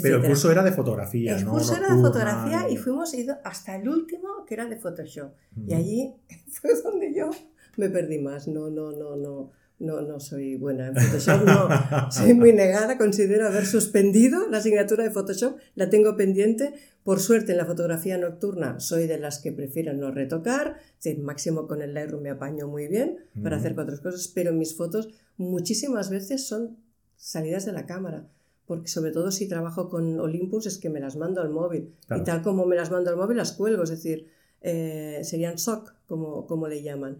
Pero 0.01 0.17
el 0.17 0.27
curso 0.27 0.51
era 0.51 0.61
de 0.61 0.73
fotografía, 0.73 1.37
el 1.37 1.45
curso 1.45 1.73
era 1.73 1.95
de 1.95 2.01
fotografía 2.01 2.69
y 2.69 2.75
fuimos 2.75 3.13
ido 3.13 3.37
hasta 3.45 3.77
el 3.77 3.87
último 3.87 4.45
que 4.45 4.55
era 4.55 4.65
de 4.65 4.75
Photoshop. 4.75 5.31
Y 5.65 5.73
allí 5.73 6.13
fue 6.51 6.71
donde 6.83 7.13
yo 7.15 7.29
me 7.77 7.89
perdí 7.89 8.19
más. 8.19 8.49
No, 8.49 8.69
no, 8.69 8.91
no, 8.91 9.15
no. 9.15 9.51
No, 9.77 10.01
no 10.01 10.21
soy 10.21 10.55
buena 10.55 10.87
en 10.87 10.95
Photoshop, 10.95 11.45
no. 11.45 11.67
Soy 12.11 12.33
muy 12.33 12.53
negada, 12.53 12.97
considero 12.97 13.45
haber 13.45 13.65
suspendido 13.65 14.49
la 14.49 14.59
asignatura 14.59 15.03
de 15.03 15.11
Photoshop, 15.11 15.57
la 15.75 15.89
tengo 15.89 16.15
pendiente. 16.15 16.73
Por 17.03 17.19
suerte 17.19 17.51
en 17.51 17.57
la 17.57 17.65
fotografía 17.65 18.17
nocturna 18.17 18.79
soy 18.79 19.05
de 19.05 19.19
las 19.19 19.39
que 19.39 19.51
prefiero 19.51 19.93
no 19.93 20.11
retocar, 20.11 20.77
es 21.03 21.19
máximo 21.19 21.67
con 21.67 21.81
el 21.81 21.93
Lightroom 21.93 22.23
me 22.23 22.29
apaño 22.31 22.67
muy 22.67 22.87
bien 22.87 23.17
para 23.43 23.57
hacer 23.57 23.75
cuatro 23.75 23.95
cosas, 24.01 24.29
pero 24.29 24.53
mis 24.53 24.75
fotos 24.75 25.09
muchísimas 25.37 26.09
veces 26.09 26.47
son 26.47 26.77
salidas 27.17 27.65
de 27.65 27.73
la 27.73 27.85
cámara. 27.85 28.27
Porque 28.65 28.87
sobre 28.87 29.11
todo 29.11 29.31
si 29.31 29.47
trabajo 29.47 29.89
con 29.89 30.19
Olympus 30.19 30.65
es 30.65 30.77
que 30.77 30.89
me 30.89 30.99
las 30.99 31.15
mando 31.15 31.41
al 31.41 31.49
móvil. 31.49 31.93
Y 32.15 32.23
tal 32.23 32.41
como 32.41 32.65
me 32.65 32.75
las 32.75 32.89
mando 32.89 33.11
al 33.11 33.17
móvil 33.17 33.37
las 33.37 33.51
cuelgo, 33.51 33.83
es 33.83 33.91
decir, 33.91 34.27
eh, 34.61 35.21
serían 35.23 35.57
SOC, 35.59 35.93
como, 36.07 36.47
como 36.47 36.67
le 36.67 36.81
llaman. 36.81 37.19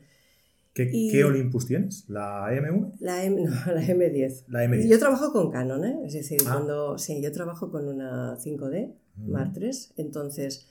¿Qué, 0.76 1.24
Olympus 1.24 1.68
tienes? 1.68 2.04
¿La 2.10 2.52
M1? 2.52 2.96
La, 3.00 3.24
M, 3.24 3.44
no, 3.44 3.52
la 3.74 3.82
M10. 3.82 4.44
La 4.50 4.66
M10. 4.66 4.90
Yo 4.90 5.00
trabajo 5.00 5.32
con 5.32 5.50
Canon, 5.50 5.86
¿eh? 5.86 6.02
es 6.06 6.14
decir, 6.14 6.42
ah. 6.46 6.52
cuando, 6.52 6.98
sí, 6.98 7.22
yo 7.22 7.32
trabajo 7.32 7.72
con 7.72 7.88
una 7.88 8.38
5D 8.38 8.94
Mark 9.26 9.54
III, 9.56 9.72
entonces, 9.96 10.68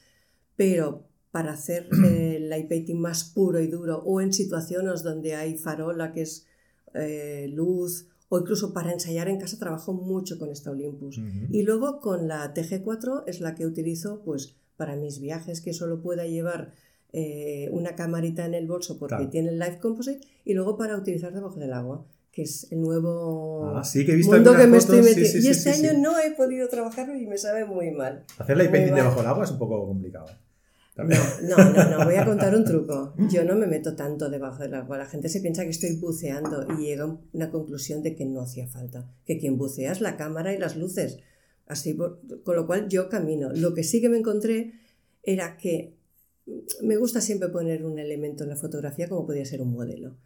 pero 0.57 1.09
para 1.31 1.53
hacer 1.53 1.89
el 2.05 2.51
light 2.51 2.69
painting 2.69 3.01
más 3.01 3.25
puro 3.25 3.61
y 3.61 3.67
duro 3.69 4.03
o 4.05 4.21
en 4.21 4.35
situaciones 4.35 5.03
donde 5.03 5.37
hay 5.37 5.57
farola, 5.57 6.13
que 6.13 6.23
es 6.23 6.47
eh, 6.93 7.47
luz, 7.51 8.09
o 8.35 8.39
incluso 8.41 8.73
para 8.73 8.93
ensayar 8.93 9.29
en 9.29 9.39
casa 9.39 9.59
trabajo 9.61 9.93
mucho 9.93 10.41
con 10.41 10.51
esta 10.51 10.73
Olympus. 10.73 11.21
Y 11.51 11.63
luego 11.63 12.01
con 12.01 12.27
la 12.27 12.53
TG4 12.53 13.23
es 13.29 13.41
la 13.41 13.55
que 13.55 13.65
utilizo 13.65 14.23
pues 14.25 14.57
para 14.77 14.97
mis 14.97 15.21
viajes 15.21 15.61
que 15.61 15.73
solo 15.73 16.03
pueda 16.03 16.27
llevar 16.27 16.73
eh, 17.13 17.69
una 17.71 17.95
camarita 17.95 18.45
en 18.45 18.55
el 18.55 18.67
bolso 18.67 18.99
porque 18.99 19.27
tiene 19.27 19.51
el 19.51 19.61
Live 19.61 19.79
Composite 19.79 20.27
y 20.45 20.55
luego 20.55 20.77
para 20.77 20.97
utilizar 20.97 21.33
debajo 21.33 21.61
del 21.61 21.73
agua 21.73 22.05
que 22.33 22.43
es 22.43 22.67
el 22.73 22.81
nuevo 22.81 23.73
ah, 23.77 23.85
sí, 23.85 24.05
que 24.05 24.11
he 24.11 24.17
visto 24.17 24.35
mundo 24.35 24.57
que 24.57 24.67
me 24.67 24.79
estoy 24.79 25.01
metiendo. 25.01 25.39
y 25.39 25.49
este 25.49 25.71
año 25.71 25.93
no 25.97 26.19
he 26.19 26.33
podido 26.33 26.69
trabajarlo 26.69 27.15
y 27.15 27.29
me 27.29 27.39
sabe 27.39 27.65
muy 27.65 27.93
mal. 27.93 28.25
Hacer 28.37 28.57
la 28.57 28.69
painting 28.69 28.97
debajo 28.97 29.21
del 29.21 29.29
agua 29.29 29.45
es 29.45 29.53
un 29.53 29.59
poco 29.59 29.87
complicado. 29.87 30.27
No, 30.97 31.05
no, 31.05 31.71
no, 31.73 31.91
no, 31.91 32.05
voy 32.05 32.15
a 32.15 32.25
contar 32.25 32.55
un 32.55 32.65
truco. 32.65 33.15
Yo 33.31 33.45
no 33.45 33.57
me 33.57 33.67
meto 33.67 33.97
tanto 33.97 34.31
debajo 34.31 34.63
del 34.63 34.75
agua. 34.75 34.97
La 34.97 35.07
gente 35.07 35.29
se 35.29 35.41
piensa 35.41 35.65
que 35.65 35.71
estoy 35.71 35.97
buceando 35.97 36.67
y 36.79 36.87
llega 36.87 37.05
a 37.05 37.19
una 37.33 37.51
conclusión 37.51 38.03
de 38.03 38.15
que 38.15 38.25
no 38.25 38.41
hacía 38.41 38.69
falta. 38.69 39.11
Que 39.25 39.39
quien 39.39 39.59
bucea 39.59 39.91
es 39.91 40.01
la 40.01 40.17
cámara 40.17 40.53
y 40.55 40.59
las 40.59 40.77
luces. 40.77 41.19
Así, 41.67 41.97
con 41.97 42.57
lo 42.57 42.67
cual 42.67 42.89
yo 42.89 43.09
camino. 43.09 43.51
Lo 43.53 43.75
que 43.75 43.83
sí 43.83 44.01
que 44.01 44.09
me 44.09 44.19
encontré 44.19 44.75
era 45.25 45.57
que 45.57 45.97
me 46.83 46.99
gusta 46.99 47.23
siempre 47.23 47.49
poner 47.49 47.87
un 47.87 47.99
elemento 47.99 48.45
en 48.45 48.51
la 48.51 48.57
fotografía 48.57 49.09
como 49.09 49.25
podría 49.25 49.47
ser 49.47 49.63
un 49.63 49.73
modelo. 49.73 50.19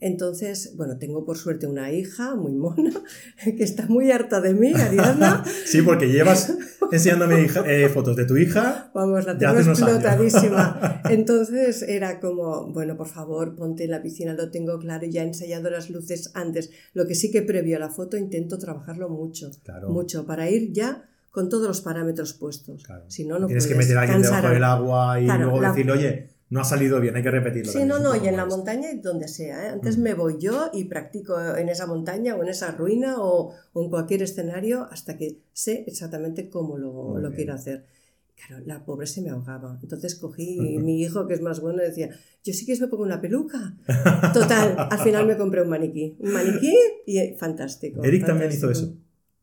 Entonces, 0.00 0.74
bueno, 0.76 0.98
tengo 0.98 1.24
por 1.24 1.38
suerte 1.38 1.66
una 1.66 1.90
hija 1.92 2.34
muy 2.34 2.52
mona 2.52 2.92
que 3.44 3.64
está 3.64 3.86
muy 3.86 4.10
harta 4.10 4.40
de 4.42 4.52
mí, 4.52 4.72
Ariadna. 4.74 5.42
sí, 5.64 5.80
porque 5.80 6.08
llevas 6.08 6.54
enseñándome 6.90 7.46
eh, 7.66 7.88
fotos 7.88 8.16
de 8.16 8.26
tu 8.26 8.36
hija. 8.36 8.90
Vamos, 8.94 9.24
la 9.24 9.38
tengo 9.38 9.58
explotadísima. 9.58 11.02
Entonces 11.08 11.82
era 11.82 12.20
como, 12.20 12.70
bueno, 12.72 12.96
por 12.96 13.08
favor, 13.08 13.56
ponte 13.56 13.84
en 13.84 13.92
la 13.92 14.02
piscina, 14.02 14.34
lo 14.34 14.50
tengo 14.50 14.78
claro, 14.78 15.06
ya 15.06 15.22
he 15.22 15.26
ensayado 15.26 15.70
las 15.70 15.88
luces 15.88 16.32
antes. 16.34 16.70
Lo 16.92 17.06
que 17.06 17.14
sí 17.14 17.30
que 17.30 17.40
previo 17.40 17.76
a 17.76 17.80
la 17.80 17.88
foto 17.88 18.18
intento 18.18 18.58
trabajarlo 18.58 19.08
mucho, 19.08 19.50
mucho, 19.88 20.26
para 20.26 20.50
ir 20.50 20.72
ya 20.72 21.08
con 21.32 21.48
todos 21.48 21.66
los 21.66 21.80
parámetros 21.80 22.34
puestos. 22.34 22.84
Si 23.08 23.24
no, 23.24 23.38
no 23.38 23.46
Tienes 23.46 23.66
que 23.66 23.74
meter 23.74 23.96
a 23.96 24.02
alguien 24.02 24.22
debajo 24.22 24.48
del 24.50 24.62
agua 24.62 25.18
y 25.18 25.26
luego 25.26 25.60
decirle, 25.60 25.92
oye, 25.92 26.28
no 26.50 26.60
ha 26.60 26.64
salido 26.64 27.00
bien, 27.00 27.16
hay 27.16 27.22
que 27.22 27.30
repetirlo. 27.30 27.72
Sí, 27.72 27.86
no, 27.86 27.98
no, 27.98 28.14
y 28.14 28.28
en 28.28 28.36
la 28.36 28.44
montaña 28.44 28.90
y 28.92 28.98
donde 28.98 29.26
sea. 29.26 29.64
¿eh? 29.64 29.68
Antes 29.70 29.96
me 29.96 30.12
voy 30.12 30.36
yo 30.38 30.68
y 30.74 30.84
practico 30.84 31.40
en 31.56 31.70
esa 31.70 31.86
montaña 31.86 32.36
o 32.36 32.42
en 32.42 32.50
esa 32.50 32.72
ruina 32.72 33.14
o, 33.18 33.54
en 33.74 33.88
cualquier 33.88 34.22
escenario 34.22 34.86
hasta 34.90 35.16
que 35.16 35.38
sé 35.54 35.84
exactamente 35.86 36.50
cómo 36.50 36.76
lo, 36.76 37.18
lo 37.18 37.32
quiero 37.32 37.54
hacer. 37.54 37.86
Claro, 38.36 38.62
la 38.66 38.84
pobre 38.84 39.06
se 39.06 39.22
me 39.22 39.30
ahogaba. 39.30 39.78
Entonces 39.82 40.14
cogí 40.16 40.58
y 40.58 40.78
mi 40.84 41.00
hijo, 41.00 41.26
que 41.26 41.32
es 41.32 41.40
más 41.40 41.60
bueno, 41.60 41.82
decía, 41.82 42.10
yo 42.44 42.52
sí 42.52 42.66
que 42.66 42.78
me 42.78 42.88
pongo 42.88 43.04
una 43.04 43.22
peluca. 43.22 43.74
Total, 44.34 44.76
al 44.90 44.98
final 44.98 45.26
me 45.26 45.38
compré 45.38 45.62
un 45.62 45.70
maniquí. 45.70 46.16
Un 46.18 46.32
maniquí 46.32 46.76
y 47.06 47.34
fantástico. 47.38 48.04
Eric 48.04 48.26
también 48.26 48.52
hizo 48.52 48.70
eso. 48.70 48.94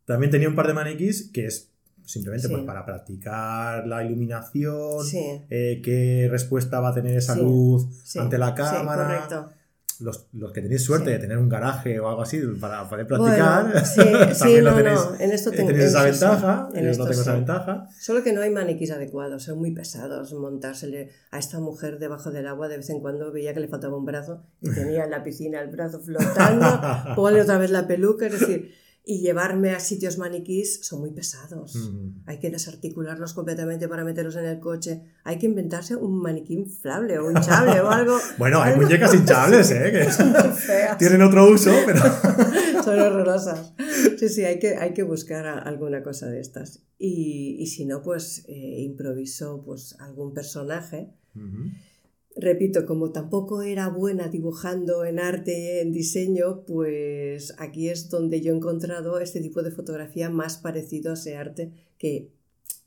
También 0.05 0.29
tenía 0.29 0.47
un 0.47 0.55
par 0.55 0.67
de 0.67 0.73
maniquís 0.75 1.31
que 1.31 1.47
es 1.47 1.71
simplemente 2.09 2.49
pues, 2.49 2.63
para 2.63 2.85
practicar 2.85 3.85
la 3.85 4.03
iluminación, 4.03 5.05
eh, 5.49 5.79
qué 5.83 6.27
respuesta 6.29 6.79
va 6.79 6.89
a 6.89 6.93
tener 6.93 7.15
esa 7.15 7.35
luz 7.35 7.87
ante 8.17 8.37
la 8.39 8.55
cámara. 8.55 9.55
Los, 9.99 10.27
los, 10.31 10.53
que 10.53 10.61
tenéis 10.61 10.85
suerte 10.85 11.09
de 11.09 11.19
tener 11.19 11.37
un 11.37 11.49
garaje 11.49 11.99
o 11.99 12.07
algo 12.07 12.21
así 12.21 12.39
para 12.61 12.87
poder 12.87 13.05
practicar, 13.05 13.85
sí, 13.85 13.99
también 14.39 14.63
lo 14.63 14.73
tenéis, 14.73 14.99
en 15.19 15.31
esto 15.33 15.51
tengo, 15.51 15.71
esa 15.71 16.03
ventaja, 16.03 16.69
en 16.73 16.87
esto 16.87 17.03
no 17.03 17.09
tengo 17.09 17.21
esa 17.21 17.33
ventaja. 17.33 17.89
Solo 17.99 18.23
que 18.23 18.31
no 18.31 18.41
hay 18.41 18.49
maniquís 18.49 18.91
adecuados, 18.91 19.43
son 19.43 19.59
muy 19.59 19.71
pesados 19.71 20.31
montársele 20.31 21.09
a 21.31 21.37
esta 21.37 21.59
mujer 21.59 21.99
debajo 21.99 22.31
del 22.31 22.47
agua, 22.47 22.69
de 22.69 22.77
vez 22.77 22.89
en 22.91 23.01
cuando 23.01 23.29
veía 23.33 23.53
que 23.53 23.59
le 23.59 23.67
faltaba 23.67 23.97
un 23.97 24.05
brazo 24.05 24.41
y 24.61 24.73
tenía 24.73 25.03
en 25.03 25.11
la 25.11 25.21
piscina 25.21 25.59
el 25.59 25.67
brazo 25.67 25.99
flotando, 25.99 26.65
ponle 27.17 27.41
otra 27.41 27.57
vez 27.57 27.69
la 27.69 27.85
peluca, 27.85 28.27
es 28.27 28.39
decir, 28.39 28.71
y 29.09 29.21
llevarme 29.21 29.71
a 29.71 29.79
sitios 29.79 30.19
maniquís 30.19 30.85
son 30.85 30.99
muy 30.99 31.09
pesados. 31.09 31.91
Hay 32.27 32.37
que 32.37 32.51
desarticularlos 32.51 33.33
completamente 33.33 33.87
para 33.87 34.03
meterlos 34.03 34.35
en 34.35 34.45
el 34.45 34.59
coche. 34.59 35.01
Hay 35.23 35.39
que 35.39 35.47
inventarse 35.47 35.95
un 35.95 36.21
maniquí 36.21 36.53
inflable 36.53 37.17
o 37.17 37.31
hinchable 37.31 37.81
o 37.81 37.89
algo. 37.89 38.19
bueno, 38.37 38.61
hay 38.61 38.75
muñecas 38.75 39.11
hinchables, 39.15 39.71
¿eh? 39.71 39.91
Que 40.67 40.95
tienen 40.99 41.23
otro 41.23 41.49
uso, 41.49 41.71
pero... 41.87 42.01
son 42.83 42.99
horrorosas. 42.99 43.73
Sí, 44.19 44.29
sí, 44.29 44.45
hay 44.45 44.59
que, 44.59 44.75
hay 44.75 44.93
que 44.93 45.01
buscar 45.01 45.47
alguna 45.47 46.03
cosa 46.03 46.27
de 46.27 46.39
estas. 46.39 46.83
Y, 46.99 47.55
y 47.57 47.65
si 47.65 47.85
no, 47.85 48.03
pues 48.03 48.45
eh, 48.47 48.81
improviso 48.81 49.63
pues, 49.65 49.95
algún 49.97 50.35
personaje 50.35 51.15
repito, 52.39 52.85
como 52.85 53.11
tampoco 53.11 53.61
era 53.61 53.89
buena 53.89 54.27
dibujando 54.27 55.05
en 55.05 55.19
arte, 55.19 55.81
en 55.81 55.91
diseño, 55.91 56.63
pues 56.65 57.53
aquí 57.57 57.89
es 57.89 58.09
donde 58.09 58.41
yo 58.41 58.53
he 58.53 58.55
encontrado 58.55 59.19
este 59.19 59.41
tipo 59.41 59.61
de 59.61 59.71
fotografía 59.71 60.29
más 60.29 60.57
parecido 60.57 61.11
a 61.11 61.13
ese 61.15 61.35
arte 61.35 61.71
que, 61.97 62.29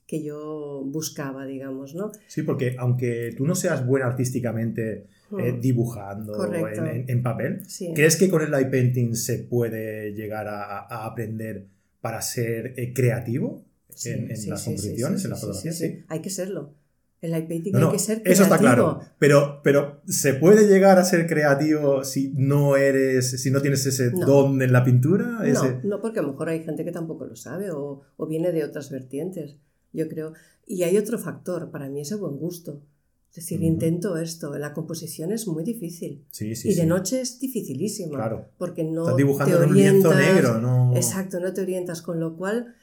que 0.07 0.23
yo 0.23 0.83
buscaba, 0.85 1.47
digamos, 1.47 1.95
¿no? 1.95 2.13
Sí, 2.27 2.43
porque 2.43 2.77
aunque 2.79 3.35
tú 3.37 3.47
no 3.47 3.55
seas 3.55 3.87
buena 3.87 4.07
artísticamente 4.07 5.07
eh, 5.39 5.53
hmm. 5.53 5.61
dibujando 5.61 6.53
en, 6.53 7.23
papel, 7.23 7.63
¿crees 7.95 8.17
que 8.17 8.29
con 8.29 8.43
el 8.43 8.51
light 8.51 8.71
painting 8.71 9.15
se 9.15 9.39
puede 9.39 10.13
llegar 10.13 10.49
a, 10.49 11.07
aprender 11.07 11.67
para 12.01 12.21
ser 12.21 12.75
eh, 12.77 12.93
creativo 12.93 13.65
en, 14.05 14.29
las 14.49 14.65
composiciones, 14.65 15.25
en 15.25 15.31
la 15.31 15.37
fotografía? 15.37 15.73
Sí, 15.73 16.05
hay 16.09 16.21
que 16.21 16.31
serlo. 16.31 16.82
El 17.23 17.31
light 17.31 17.47
painting 17.47 17.77
hay 17.77 17.89
que 17.93 17.99
ser 18.01 18.21
creativo. 18.21 18.33
Eso 18.33 18.43
está 18.43 18.59
claro. 18.59 19.01
Pero, 19.19 19.61
pero 19.63 20.03
¿se 20.09 20.35
puede 20.35 20.67
llegar 20.67 20.99
a 20.99 21.05
ser 21.05 21.29
creativo 21.29 22.03
si 22.03 22.33
no 22.35 22.77
eres, 22.77 23.41
si 23.41 23.53
no 23.53 23.63
tienes 23.63 23.87
ese 23.87 24.11
don 24.11 24.61
en 24.61 24.73
la 24.73 24.83
pintura? 24.83 25.39
No, 25.41 25.81
no, 25.85 26.01
porque 26.01 26.19
a 26.19 26.23
lo 26.23 26.33
mejor 26.33 26.49
hay 26.49 26.65
gente 26.65 26.85
que 26.85 26.91
tampoco 26.91 27.25
lo 27.25 27.37
sabe 27.37 27.71
o, 27.71 28.01
o, 28.17 28.27
viene 28.27 28.51
de 28.51 28.65
otras 28.65 28.91
vertientes. 28.91 29.57
Yo 29.93 30.09
creo. 30.09 30.33
Y 30.67 30.83
hay 30.83 30.99
otro 30.99 31.17
factor, 31.17 31.71
para 31.71 31.89
mí 31.89 32.01
es 32.01 32.11
el 32.11 32.19
buen 32.19 32.39
gusto. 32.39 32.83
Es 33.31 33.37
decir, 33.37 33.63
intento 33.63 34.19
esto. 34.19 34.59
La 34.59 34.75
composición 34.75 35.33
es 35.33 35.47
muy 35.47 35.63
difícil. 35.65 36.27
Sí, 36.31 36.57
sí, 36.57 36.71
y 36.71 36.75
de 36.75 36.85
noche 36.85 37.21
es 37.23 37.39
dificilísima. 37.39 38.17
Claro. 38.17 38.49
Porque 38.59 38.85
no. 38.85 39.03
Estás 39.05 39.17
dibujando 39.17 39.59
te 39.59 39.65
orientas, 39.65 40.13
en 40.13 40.19
un 40.19 40.23
lienzo 40.23 40.35
negro, 40.35 40.61
¿no? 40.61 40.97
Exacto, 40.97 41.41
no 41.41 41.53
te 41.55 41.63
orientas. 41.63 42.03
Con 42.03 42.21
lo 42.21 42.37
cual, 42.37 42.75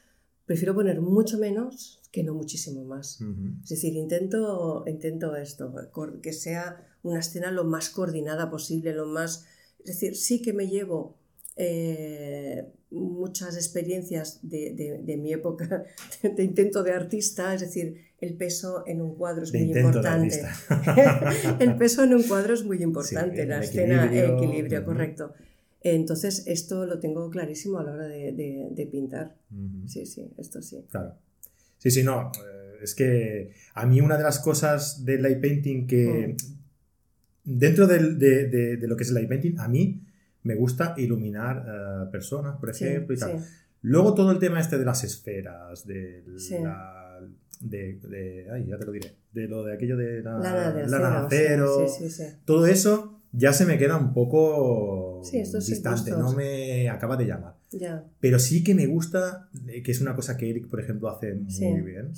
prefiero 0.50 0.74
poner 0.74 1.00
mucho 1.00 1.38
menos 1.38 2.02
que 2.12 2.24
no 2.24 2.34
muchísimo 2.34 2.84
más. 2.84 3.20
Es 3.62 3.70
decir, 3.70 3.94
intento, 3.94 4.84
intento 4.88 5.36
esto, 5.36 5.72
que 6.24 6.34
sea 6.34 6.88
una 7.04 7.20
escena 7.20 7.52
lo 7.52 7.66
más 7.66 7.92
coordinada 7.92 8.50
posible, 8.50 8.92
lo 8.94 9.06
más... 9.06 9.46
Es 9.82 9.86
decir, 9.86 10.16
sí 10.16 10.42
que 10.42 10.54
me 10.54 10.68
llevo 10.68 11.20
eh, 11.56 12.66
muchas 12.90 13.58
experiencias 13.58 14.40
de, 14.42 15.00
de, 15.04 15.18
mi 15.18 15.34
época 15.34 15.84
de 16.24 16.44
intento 16.44 16.82
de 16.82 16.94
artista, 16.94 17.54
es 17.54 17.62
decir, 17.62 18.08
el 18.20 18.34
peso 18.34 18.84
en 18.88 19.02
un 19.02 19.14
cuadro 19.14 19.44
es 19.44 19.54
muy 19.54 19.72
importante. 19.72 20.42
el 21.60 21.76
peso 21.76 22.04
en 22.04 22.16
un 22.16 22.24
cuadro 22.24 22.56
es 22.56 22.64
muy 22.64 22.82
importante, 22.82 23.46
la 23.46 23.60
escena, 23.60 24.12
el 24.12 24.32
equilibrio, 24.32 24.84
correcto. 24.84 25.32
Entonces, 25.82 26.44
esto 26.48 26.86
lo 26.86 27.00
tengo 27.00 27.30
clarísimo 27.30 27.80
a 27.80 27.84
la 27.84 27.94
hora 27.94 28.08
de, 28.08 28.90
pintar. 28.92 29.36
Sí, 29.88 30.06
sí, 30.06 30.30
esto 30.38 30.62
sí. 30.62 30.86
Claro. 30.90 31.16
Sí, 31.78 31.92
sí, 31.92 32.04
no. 32.04 32.32
Eh, 32.46 32.80
es 32.84 32.96
que 32.96 33.54
a 33.74 33.86
mí 33.86 34.02
una 34.02 34.18
de 34.18 34.24
las 34.24 34.40
cosas 34.40 35.06
del 35.06 35.22
light 35.22 35.42
painting 35.42 35.88
que... 35.88 36.36
Mm. 36.36 36.60
Dentro 37.52 37.88
de, 37.88 38.78
lo 38.82 38.96
que 38.96 39.04
es 39.04 39.10
el 39.10 39.16
light 39.16 39.30
painting, 39.30 39.60
a 39.60 39.68
mí 39.68 40.06
me 40.44 40.56
gusta 40.56 40.94
iluminar 40.98 41.66
eh, 41.68 42.12
personas, 42.12 42.58
por 42.60 42.70
ejemplo, 42.70 43.16
y 43.16 43.18
tal. 43.18 43.44
Luego 43.82 44.14
todo 44.14 44.32
el 44.32 44.40
tema 44.40 44.60
este 44.60 44.78
de 44.78 44.86
las 44.86 45.04
esferas, 45.04 45.88
de 45.88 46.24
la, 46.62 47.20
de, 47.62 48.48
ay, 48.52 48.68
ya 48.68 48.78
te 48.78 48.86
lo 48.86 48.92
diré, 48.92 49.16
de 49.32 49.48
lo 49.48 49.64
de 49.64 49.74
aquello 49.74 49.98
de 49.98 50.22
la, 50.22 50.38
la, 50.38 51.26
acero, 51.26 51.86
todo 52.46 52.68
eso 52.68 53.19
ya 53.32 53.54
se 53.54 53.66
me 53.66 53.78
queda 53.78 53.98
un 53.98 54.14
poco 54.14 55.22
distante, 55.22 56.12
no 56.12 56.34
me 56.34 56.90
acaba 56.90 57.16
de 57.16 57.26
llamar. 57.26 57.56
Pero 58.20 58.40
sí 58.40 58.64
que 58.64 58.74
me 58.74 58.88
gusta, 58.88 59.50
eh, 59.68 59.84
que 59.84 59.92
es 59.92 60.02
una 60.02 60.16
cosa 60.16 60.36
que 60.36 60.50
Eric, 60.50 60.68
por 60.68 60.80
ejemplo, 60.80 61.10
hace 61.10 61.36
muy 61.36 61.82
bien, 61.82 62.12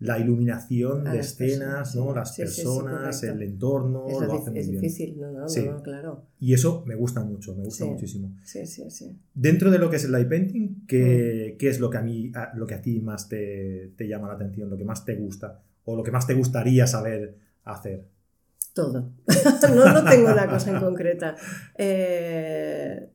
la 0.00 0.18
iluminación 0.18 1.04
de 1.04 1.20
escenas, 1.20 1.94
¿no? 1.94 2.14
las 2.14 2.36
personas, 2.36 3.22
el 3.22 3.42
entorno, 3.42 4.06
es 4.08 4.20
lo, 4.20 4.32
hace 4.34 4.50
muy 4.50 4.60
es 4.60 4.70
difícil, 4.70 5.18
no, 5.18 5.32
no, 5.32 5.46
no, 5.46 5.82
claro. 5.82 6.24
Y 6.40 6.52
eso 6.52 6.84
me 6.86 6.94
gusta 6.94 7.24
mucho, 7.24 7.54
me 7.54 7.64
gusta 7.64 7.86
muchísimo. 7.86 8.36
Dentro 9.34 9.70
de 9.70 9.78
lo 9.78 9.88
que 9.88 9.96
es 9.96 10.04
el 10.04 10.12
light 10.12 10.28
painting, 10.28 10.84
¿qué, 10.86 11.54
mm. 11.54 11.58
¿qué, 11.58 11.68
es 11.68 11.80
lo 11.80 11.88
que 11.88 11.98
a 11.98 12.02
mí, 12.02 12.30
lo 12.54 12.66
que 12.66 12.74
a 12.74 12.82
ti 12.82 13.00
más 13.00 13.28
te, 13.28 13.92
te 13.96 14.06
llama 14.06 14.28
la 14.28 14.34
atención, 14.34 14.68
lo 14.68 14.76
que 14.76 14.84
más 14.84 15.04
te 15.04 15.14
gusta 15.14 15.62
o 15.84 15.96
lo 15.96 16.02
que 16.02 16.10
más 16.10 16.26
te 16.26 16.34
gustaría 16.34 16.86
saber 16.86 17.36
hacer? 17.64 18.04
Todo. 18.78 19.10
no, 19.74 19.92
no 19.92 20.04
tengo 20.04 20.30
una 20.30 20.48
cosa 20.48 20.70
en 20.70 20.78
concreta. 20.78 21.34
Eh, 21.76 23.10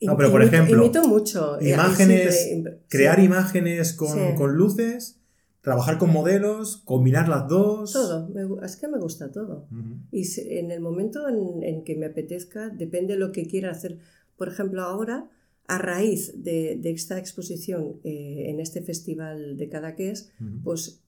no, 0.00 0.16
pero 0.16 0.30
por 0.30 0.40
ejemplo, 0.40 0.76
imito 0.76 1.08
mucho. 1.08 1.60
Imágenes, 1.60 2.48
crear 2.88 3.18
imágenes 3.18 3.92
con, 3.92 4.54
luces, 4.54 5.18
trabajar 5.62 5.98
con 5.98 6.12
modelos, 6.12 6.76
combinar 6.84 7.28
las 7.28 7.48
dos. 7.48 7.92
Todo, 7.92 8.62
es 8.62 8.76
que 8.76 8.86
me 8.86 9.00
gusta 9.00 9.32
todo. 9.32 9.66
Y 10.12 10.24
en 10.42 10.70
el 10.70 10.80
momento 10.80 11.28
en, 11.28 11.82
que 11.82 11.96
me 11.96 12.06
apetezca, 12.06 12.68
depende 12.68 13.14
de 13.14 13.18
lo 13.18 13.32
que 13.32 13.48
quiera 13.48 13.72
hacer. 13.72 13.98
Por 14.36 14.46
ejemplo, 14.46 14.82
ahora, 14.82 15.28
a 15.66 15.78
raíz 15.78 16.44
de, 16.44 16.80
esta 16.84 17.18
exposición 17.18 18.00
eh, 18.04 18.44
en 18.46 18.60
este 18.60 18.80
festival 18.80 19.56
de 19.56 19.68
Cadaqués, 19.68 20.30
pues 20.62 21.00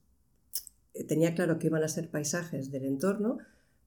eh, 0.92 1.04
tenía 1.04 1.36
claro 1.36 1.60
que 1.60 1.68
iban 1.68 1.84
a 1.84 1.88
ser 1.88 2.10
paisajes 2.10 2.72
del 2.72 2.84
entorno, 2.84 3.38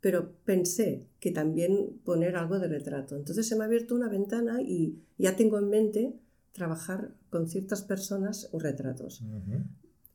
pero 0.01 0.33
pensé 0.45 1.07
que 1.19 1.31
también 1.31 1.99
poner 2.03 2.35
algo 2.35 2.59
de 2.59 2.67
retrato. 2.67 3.15
Entonces 3.15 3.47
se 3.47 3.55
me 3.55 3.63
ha 3.63 3.67
abierto 3.67 3.95
una 3.95 4.09
ventana 4.09 4.61
y 4.61 4.99
ya 5.17 5.35
tengo 5.35 5.59
en 5.59 5.69
mente 5.69 6.15
trabajar 6.51 7.11
con 7.29 7.47
ciertas 7.47 7.83
personas 7.83 8.49
retratos. 8.53 9.23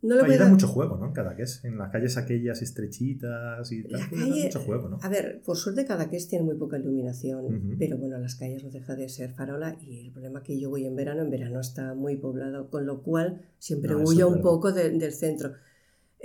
No 0.03 0.27
le 0.27 0.37
da 0.37 0.51
mucho 0.51 0.69
juego, 0.69 0.99
¿no? 0.99 1.15
Cada 1.15 1.35
que 1.35 1.45
es 1.45 1.65
en 1.65 1.79
las 1.79 1.91
calles 1.91 2.19
aquellas 2.19 2.61
estrechitas 2.61 3.73
y 3.73 3.85
tal. 3.85 4.03
mucho 4.13 4.61
juego, 4.61 4.91
¿no? 4.91 4.99
A 5.01 5.09
ver, 5.09 5.41
por 5.43 5.57
suerte 5.57 5.87
cada 5.87 6.11
que 6.11 6.19
tiene 6.19 6.45
muy 6.45 6.57
poca 6.57 6.79
iluminación, 6.79 7.77
pero 7.79 7.97
bueno, 7.97 8.19
las 8.19 8.35
calles 8.35 8.63
no 8.65 8.71
deja 8.71 8.97
de 8.97 9.09
ser 9.09 9.33
farola 9.33 9.79
y 9.81 10.01
el 10.01 10.13
problema 10.13 10.41
es 10.41 10.45
que 10.45 10.61
yo 10.61 10.69
voy 10.69 10.85
en 10.85 10.95
verano, 10.95 11.23
en 11.23 11.31
verano 11.31 11.61
está 11.61 11.95
muy 11.95 12.17
poblado, 12.17 12.69
con 12.69 12.85
lo 12.85 13.03
cual 13.03 13.41
siempre 13.59 13.95
huyo 13.95 14.29
un 14.29 14.43
poco 14.43 14.73
del 14.73 15.13
centro. 15.13 15.53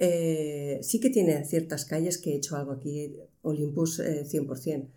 Eh, 0.02 0.80
sí 0.82 1.02
que 1.02 1.10
tiene 1.10 1.44
ciertas 1.44 1.84
calles 1.84 2.18
que 2.18 2.32
he 2.32 2.38
hecho 2.38 2.56
algo 2.56 2.72
aquí, 2.72 3.18
Olympus 3.42 4.00
100%, 4.00 4.68
eh, 4.70 4.88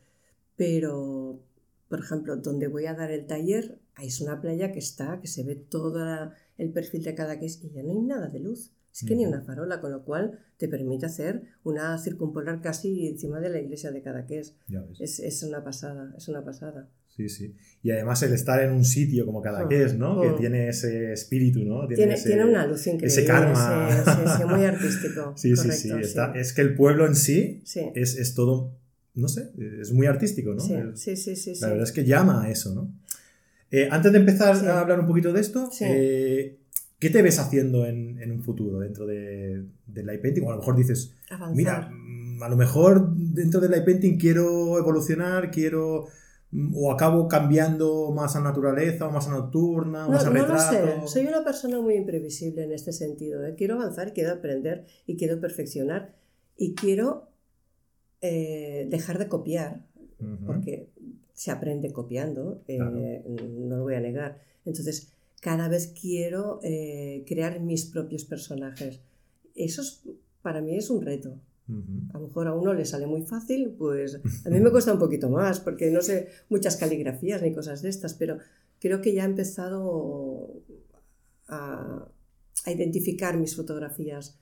pero, 0.54 1.40
por 1.88 1.98
ejemplo, 1.98 2.36
donde 2.36 2.68
voy 2.68 2.86
a 2.86 2.94
dar 2.94 3.10
el 3.10 3.26
taller, 3.26 3.80
hay 3.96 4.06
es 4.06 4.20
una 4.20 4.40
playa 4.40 4.70
que 4.70 4.78
está, 4.78 5.18
que 5.20 5.26
se 5.26 5.42
ve 5.42 5.56
todo 5.56 6.30
el 6.56 6.70
perfil 6.70 7.02
de 7.02 7.16
cada 7.16 7.40
que 7.40 7.46
y 7.46 7.70
ya 7.74 7.82
no 7.82 7.90
hay 7.90 8.00
nada 8.00 8.28
de 8.28 8.38
luz. 8.38 8.70
Es 8.94 9.04
que 9.04 9.16
ni 9.16 9.26
una 9.26 9.42
farola, 9.42 9.80
con 9.80 9.90
lo 9.90 10.04
cual 10.04 10.38
te 10.56 10.68
permite 10.68 11.06
hacer 11.06 11.42
una 11.64 11.98
circumpolar 11.98 12.60
casi 12.60 13.08
encima 13.08 13.40
de 13.40 13.48
la 13.48 13.58
iglesia 13.58 13.90
de 13.90 14.02
Cadaqués. 14.02 14.54
Es, 15.00 15.18
es 15.18 15.42
una 15.42 15.64
pasada, 15.64 16.14
es 16.16 16.28
una 16.28 16.44
pasada. 16.44 16.88
Sí, 17.16 17.28
sí. 17.28 17.54
Y 17.82 17.90
además 17.90 18.22
el 18.22 18.32
estar 18.32 18.62
en 18.62 18.72
un 18.72 18.84
sitio 18.84 19.26
como 19.26 19.42
Cadaqués, 19.42 19.94
¿no? 19.94 20.20
Que 20.20 20.30
tiene 20.30 20.68
ese 20.68 21.12
espíritu, 21.12 21.64
¿no? 21.64 21.86
Tiene, 21.86 22.16
tiene, 22.16 22.44
una 22.44 22.66
luz 22.66 22.86
increíble. 22.86 23.06
Ese 23.06 23.24
karma. 23.24 23.90
Sí, 24.38 24.44
muy 24.44 24.64
artístico. 24.64 25.34
Sí, 25.36 25.56
sí, 25.56 25.72
sí, 25.72 25.90
Es 26.34 26.52
que 26.52 26.62
el 26.62 26.74
pueblo 26.74 27.06
en 27.06 27.14
sí, 27.14 27.62
Es, 27.94 28.16
es, 28.16 28.34
todo, 28.34 28.74
no 29.14 29.28
sé, 29.28 29.50
es 29.80 29.92
muy 29.92 30.06
artístico, 30.06 30.54
¿no? 30.54 30.60
Sí, 30.96 31.16
sí, 31.16 31.36
sí, 31.36 31.54
La 31.60 31.68
verdad 31.68 31.84
es 31.84 31.92
que 31.92 32.04
llama 32.04 32.44
a 32.44 32.50
eso, 32.50 32.74
¿no? 32.74 32.94
Eh, 33.70 33.88
antes 33.90 34.12
de 34.12 34.18
empezar 34.18 34.54
a 34.68 34.80
hablar 34.80 35.00
un 35.00 35.06
poquito 35.06 35.32
de 35.32 35.40
esto, 35.40 35.70
eh, 35.80 36.58
¿Qué 37.02 37.10
te 37.10 37.20
ves 37.20 37.40
haciendo 37.40 37.84
en, 37.84 38.30
un 38.30 38.44
futuro 38.44 38.78
dentro 38.78 39.06
de, 39.06 39.64
del 39.88 40.06
light 40.06 40.22
painting? 40.22 40.44
O 40.44 40.50
a 40.50 40.52
lo 40.52 40.58
mejor 40.58 40.76
dices, 40.76 41.12
mira, 41.52 41.90
mm, 41.90 42.40
a 42.40 42.48
lo 42.48 42.56
mejor 42.56 43.12
dentro 43.16 43.60
del 43.60 43.72
light 43.72 43.84
painting 43.84 44.16
quiero 44.18 44.78
evolucionar, 44.78 45.50
quiero 45.50 46.04
mm, 46.04 46.08
o 46.74 46.92
acabo 46.92 47.28
cambiando 47.28 48.10
más 48.12 48.36
a 48.36 48.40
naturaleza 48.40 49.08
o 49.08 49.10
más 49.10 49.26
a 49.26 49.30
nocturna 49.30 50.06
o 50.06 50.10
más 50.10 50.26
a 50.26 50.30
retrato. 50.30 50.86
No 50.86 51.02
lo 51.02 51.08
sé, 51.08 51.20
soy 51.20 51.26
una 51.26 51.42
persona 51.42 51.80
muy 51.80 51.94
imprevisible 51.94 52.64
en 52.64 52.72
este 52.72 52.92
sentido. 52.92 53.44
¿eh? 53.44 53.54
Quiero 53.56 53.74
avanzar, 53.74 54.12
quiero 54.12 54.32
aprender 54.32 54.84
y 55.06 55.16
quiero 55.16 55.40
perfeccionar 55.40 56.14
y 56.56 56.74
quiero 56.74 57.28
eh, 58.20 58.86
dejar 58.90 59.18
de 59.18 59.28
copiar, 59.28 59.86
porque 60.46 60.88
se 61.32 61.50
aprende 61.50 61.92
copiando, 61.92 62.62
eh, 62.68 62.78
no 62.78 63.78
lo 63.78 63.82
voy 63.82 63.94
a 63.94 64.00
negar. 64.00 64.38
Entonces, 64.64 65.10
cada 65.40 65.68
vez 65.68 65.92
quiero 66.00 66.60
crear 67.26 67.60
mis 67.60 67.86
propios 67.86 68.24
personajes. 68.24 69.00
Eso 69.56 69.82
para 70.42 70.60
mí 70.60 70.76
es 70.76 70.90
un 70.90 71.02
reto. 71.02 71.40
A 71.68 72.18
lo 72.18 72.26
mejor 72.26 72.48
a 72.48 72.54
uno 72.54 72.74
le 72.74 72.84
sale 72.84 73.06
muy 73.06 73.22
fácil, 73.22 73.74
pues 73.78 74.20
a 74.44 74.50
mí 74.50 74.60
me 74.60 74.70
cuesta 74.70 74.92
un 74.92 74.98
poquito 74.98 75.30
más, 75.30 75.60
porque 75.60 75.90
no 75.90 76.02
sé 76.02 76.28
muchas 76.48 76.76
caligrafías 76.76 77.40
ni 77.40 77.52
cosas 77.52 77.82
de 77.82 77.88
estas, 77.88 78.14
pero 78.14 78.38
creo 78.80 79.00
que 79.00 79.14
ya 79.14 79.22
he 79.22 79.26
empezado 79.26 80.62
a, 81.48 82.08
identificar 82.66 83.38
mis 83.38 83.56
fotografías 83.56 84.38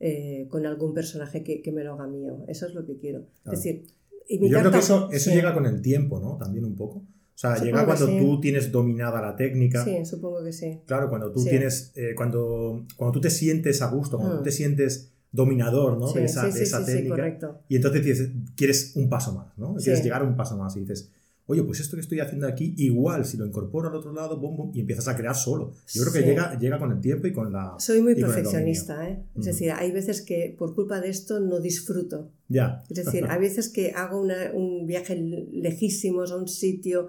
eh, 0.00 0.46
con 0.48 0.66
algún 0.66 0.94
personaje 0.94 1.42
que, 1.42 1.72
me 1.72 1.84
lo 1.84 1.94
haga 1.94 2.06
mío. 2.06 2.44
Eso 2.48 2.66
es 2.66 2.74
lo 2.74 2.86
que 2.86 2.96
quiero. 2.96 3.26
Es 3.44 3.50
decir, 3.52 3.86
Yo 4.28 4.58
creo 4.60 4.70
que 4.70 4.78
eso, 4.78 5.10
eso 5.10 5.30
llega 5.30 5.52
con 5.54 5.66
el 5.66 5.82
tiempo, 5.82 6.20
¿no? 6.20 6.36
También 6.36 6.64
un 6.64 6.76
poco. 6.76 6.98
O 6.98 7.40
sea, 7.40 7.56
llega 7.62 7.84
cuando 7.84 8.06
tú 8.06 8.40
tienes 8.40 8.72
dominada 8.72 9.20
la 9.20 9.36
técnica. 9.36 9.84
Sí, 9.84 10.04
supongo 10.04 10.42
que 10.42 10.52
sí. 10.52 10.80
Claro, 10.86 11.08
cuando 11.08 11.30
tú 11.30 11.44
tienes, 11.44 11.92
eh, 11.94 12.14
cuando, 12.16 12.84
cuando 12.96 13.12
tú 13.12 13.20
te 13.20 13.30
sientes 13.30 13.80
a 13.80 13.88
gusto, 13.90 14.18
cuando 14.18 14.38
tú 14.38 14.42
te 14.42 14.50
mm. 14.50 14.52
sientes 14.52 15.12
dominador, 15.32 15.98
¿no? 15.98 16.12
de 16.12 16.24
esa, 16.24 16.48
esa 16.48 16.84
técnica. 16.84 17.16
Correcto. 17.16 17.60
Y 17.68 17.76
entonces 17.76 18.30
quieres 18.56 18.92
un 18.96 19.08
paso 19.08 19.32
más, 19.34 19.56
¿no? 19.58 19.74
Quieres 19.76 20.02
llegar 20.02 20.22
un 20.22 20.36
paso 20.36 20.56
más 20.56 20.76
y 20.76 20.80
dices, 20.80 21.10
oye, 21.46 21.62
pues 21.62 21.80
esto 21.80 21.96
que 21.96 22.02
estoy 22.02 22.20
haciendo 22.20 22.46
aquí, 22.46 22.74
igual 22.76 23.24
si 23.24 23.36
lo 23.36 23.46
incorporo 23.46 23.88
al 23.88 23.94
otro 23.94 24.12
lado, 24.12 24.38
bom, 24.38 24.70
y 24.74 24.80
empiezas 24.80 25.08
a 25.08 25.16
crear 25.16 25.34
solo. 25.34 25.72
Yo 25.92 26.02
creo 26.02 26.12
que 26.12 26.22
llega, 26.22 26.58
llega 26.58 26.78
con 26.78 26.92
el 26.92 27.00
tiempo 27.00 27.26
y 27.26 27.32
con 27.32 27.52
la... 27.52 27.74
Soy 27.78 28.02
muy 28.02 28.14
perfeccionista, 28.14 29.08
¿eh? 29.08 29.22
Es 29.38 29.46
decir, 29.46 29.72
hay 29.72 29.90
veces 29.90 30.20
que 30.22 30.54
por 30.58 30.74
culpa 30.74 31.00
de 31.00 31.08
esto 31.08 31.40
no 31.40 31.60
disfruto. 31.60 32.30
Ya. 32.48 32.84
Es 32.90 33.04
decir, 33.04 33.24
hay 33.28 33.40
veces 33.40 33.70
que 33.70 33.92
hago 33.92 34.20
un 34.20 34.86
viaje 34.86 35.16
lejísimos 35.16 36.32
a 36.32 36.36
un 36.36 36.48
sitio 36.48 37.08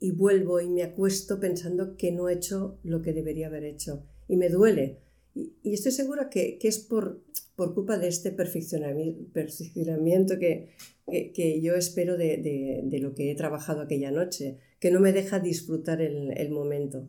y 0.00 0.12
vuelvo 0.12 0.60
y 0.60 0.68
me 0.68 0.82
acuesto 0.82 1.40
pensando 1.40 1.96
que 1.96 2.12
no 2.12 2.28
he 2.28 2.34
hecho 2.34 2.78
lo 2.82 3.02
que 3.02 3.12
debería 3.12 3.48
haber 3.48 3.64
hecho. 3.64 4.04
Y 4.28 4.36
me 4.36 4.48
duele. 4.48 5.00
Y, 5.34 5.52
estoy 5.64 5.92
segura 5.92 6.30
que, 6.30 6.58
es 6.62 6.78
por, 6.78 7.20
por, 7.56 7.74
culpa 7.74 7.98
de 7.98 8.08
este 8.08 8.30
perfeccionamiento 8.30 10.38
que, 10.38 10.70
que, 11.06 11.60
yo 11.60 11.74
espero 11.74 12.16
de, 12.16 12.82
de, 12.84 12.98
lo 13.00 13.14
que 13.14 13.30
he 13.30 13.34
trabajado 13.34 13.80
aquella 13.80 14.10
noche, 14.10 14.58
que 14.78 14.90
no 14.90 15.00
me 15.00 15.12
deja 15.12 15.40
disfrutar 15.40 16.00
el, 16.00 16.36
el 16.36 16.50
momento. 16.50 17.06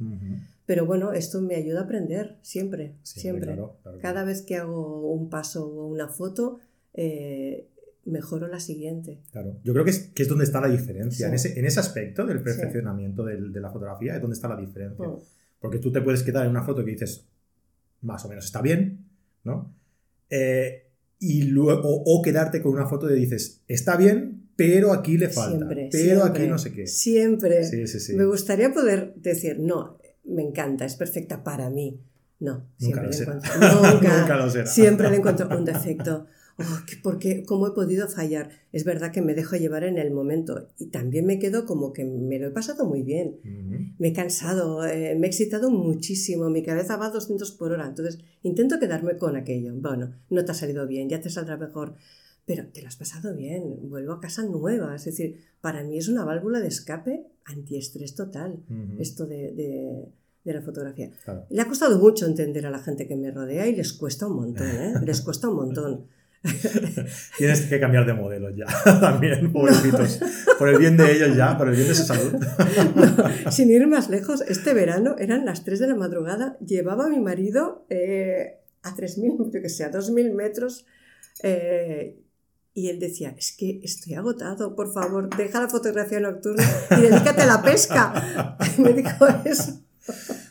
Pero 0.65 0.85
bueno, 0.85 1.13
esto 1.13 1.41
me 1.41 1.55
ayuda 1.55 1.81
a 1.81 1.83
aprender 1.83 2.37
siempre, 2.41 2.95
siempre. 3.03 3.57
Cada 4.01 4.23
vez 4.23 4.41
que 4.41 4.55
hago 4.55 5.11
un 5.11 5.29
paso 5.29 5.67
o 5.67 5.87
una 5.87 6.09
foto, 6.09 6.59
eh, 6.93 7.67
mejoro 8.05 8.47
la 8.47 8.59
siguiente. 8.59 9.19
Claro, 9.31 9.57
yo 9.63 9.73
creo 9.73 9.85
que 9.85 9.91
es, 9.91 10.11
que 10.13 10.23
es 10.23 10.29
donde 10.29 10.45
está 10.45 10.59
la 10.59 10.69
diferencia. 10.69 11.27
En, 11.27 11.33
ese, 11.33 11.59
en 11.59 11.65
ese 11.65 11.79
aspecto 11.79 12.25
del 12.25 12.41
perfeccionamiento 12.41 13.23
de 13.23 13.61
la 13.61 13.69
fotografía 13.69 14.15
es 14.15 14.21
donde 14.21 14.35
está 14.35 14.47
la 14.47 14.57
diferencia. 14.57 15.07
Mm. 15.07 15.19
Porque 15.59 15.79
tú 15.79 15.91
te 15.91 16.01
puedes 16.01 16.23
quedar 16.23 16.45
en 16.45 16.51
una 16.51 16.63
foto 16.63 16.83
que 16.83 16.91
dices, 16.91 17.25
más 18.01 18.23
o 18.25 18.29
menos 18.29 18.45
está 18.45 18.61
bien, 18.61 19.05
¿no? 19.43 19.73
Eh, 20.29 20.83
y 21.19 21.43
luego, 21.43 21.81
o, 21.83 22.21
quedarte 22.21 22.61
con 22.61 22.73
una 22.73 22.87
foto 22.87 23.07
de 23.07 23.15
dices, 23.15 23.63
está 23.67 23.97
bien, 23.97 24.49
pero 24.55 24.93
aquí 24.93 25.17
le 25.17 25.29
falta, 25.29 25.67
pero 25.91 26.23
aquí 26.23 26.47
no 26.47 26.57
sé 26.57 26.71
qué. 26.71 26.87
Siempre. 26.87 27.61
Me 28.15 28.25
gustaría 28.25 28.71
poder 28.71 29.13
decir, 29.15 29.59
no, 29.59 29.97
me 30.25 30.43
encanta, 30.43 30.85
es 30.85 30.95
perfecta 30.95 31.43
para 31.43 31.69
mí. 31.69 31.99
No, 32.39 32.69
siempre 32.77 33.09
le 33.09 33.17
encuentro. 33.17 33.51
Nunca, 33.59 34.49
Siempre 34.67 35.09
le 35.09 35.17
encuentro 35.17 35.49
un 35.57 35.65
defecto 35.65 36.27
oh, 36.59 36.79
porque, 37.03 37.43
¿cómo 37.45 37.67
he 37.67 37.71
podido 37.71 38.07
fallar? 38.07 38.49
Es 38.71 38.83
verdad 38.83 39.11
que 39.11 39.21
me 39.21 39.33
dejo 39.33 39.55
llevar 39.55 39.83
en 39.83 39.97
el 39.97 40.11
momento 40.11 40.69
y 40.77 40.87
también 40.87 41.25
me 41.25 41.39
quedo 41.39 41.65
como 41.65 41.93
que 41.93 42.05
me 42.05 42.39
lo 42.39 42.47
he 42.47 42.51
pasado 42.51 42.85
muy 42.85 43.03
bien. 43.03 43.39
Me 43.99 44.09
he 44.09 44.13
cansado, 44.13 44.85
eh, 44.85 45.15
me 45.15 45.27
he 45.27 45.29
excitado 45.29 45.69
muchísimo, 45.69 46.49
mi 46.49 46.63
cabeza 46.63 46.97
va 46.97 47.07
a 47.07 47.11
200 47.11 47.51
por 47.51 47.71
hora, 47.71 47.87
entonces 47.87 48.19
intento 48.43 48.79
quedarme 48.79 49.17
con 49.17 49.35
aquello. 49.35 49.73
Bueno, 49.75 50.13
no 50.29 50.45
te 50.45 50.51
ha 50.51 50.55
salido 50.55 50.87
bien, 50.87 51.09
ya 51.09 51.21
te 51.21 51.29
saldrá 51.29 51.57
mejor, 51.57 51.95
pero 52.45 52.67
te 52.67 52.81
lo 52.81 52.87
has 52.87 52.95
pasado 52.95 53.35
bien, 53.35 53.89
vuelvo 53.89 54.13
a 54.13 54.19
casa 54.19 54.43
nueva. 54.43 54.95
Es 54.95 55.05
decir, 55.05 55.41
para 55.61 55.83
mí 55.83 55.97
es 55.97 56.07
una 56.07 56.25
válvula 56.25 56.59
de 56.59 56.67
escape 56.67 57.27
antiestrés 57.45 58.15
total, 58.15 58.63
esto 58.99 59.25
de, 59.25 59.53
de 60.47 60.53
la 60.53 60.61
fotografía. 60.61 61.11
Le 61.49 61.61
ha 61.61 61.67
costado 61.67 61.99
mucho 61.99 62.25
entender 62.25 62.65
a 62.65 62.71
la 62.71 62.79
gente 62.79 63.05
que 63.05 63.17
me 63.17 63.31
rodea 63.31 63.67
y 63.67 63.75
les 63.75 63.91
cuesta 63.91 64.27
un 64.27 64.37
montón, 64.37 64.67
¿eh? 64.67 64.93
les 65.05 65.21
cuesta 65.21 65.49
un 65.49 65.57
montón. 65.57 66.07
Tienes 67.37 67.61
que 67.61 67.79
cambiar 67.79 68.05
de 68.05 68.13
modelo 68.13 68.49
ya, 68.51 68.65
también, 68.99 69.51
pobrecitos. 69.51 70.19
Por 70.57 70.69
el 70.69 70.77
bien 70.77 70.97
de 70.97 71.11
ellos 71.11 71.35
ya, 71.35 71.57
por 71.57 71.69
el 71.69 71.75
bien 71.75 71.87
de 71.87 71.95
su 71.95 72.03
salud. 72.03 72.35
sin 73.51 73.69
ir 73.69 73.87
más 73.87 74.09
lejos, 74.09 74.41
este 74.41 74.73
verano 74.73 75.15
eran 75.19 75.45
las 75.45 75.63
3 75.63 75.79
de 75.79 75.87
la 75.87 75.95
madrugada, 75.95 76.57
llevaba 76.59 77.05
a 77.05 77.09
mi 77.09 77.19
marido 77.19 77.85
eh, 77.89 78.59
a 78.83 78.95
3.000, 78.95 79.51
yo 79.51 79.61
que 79.61 79.69
sé, 79.69 79.83
a 79.83 79.91
2.000 79.91 80.33
metros. 80.33 80.85
Eh, 81.43 82.19
y 82.73 82.89
él 82.89 82.99
decía, 82.99 83.33
es 83.35 83.55
que 83.57 83.79
estoy 83.83 84.13
agotado, 84.13 84.75
por 84.75 84.93
favor, 84.93 85.35
deja 85.35 85.61
la 85.61 85.67
fotografía 85.67 86.19
nocturna 86.19 86.63
y 86.91 87.01
dedícate 87.01 87.41
a 87.41 87.47
la 87.47 87.63
pesca. 87.63 88.57
me 88.77 88.93
dijo 88.93 89.25
eso. 89.45 89.81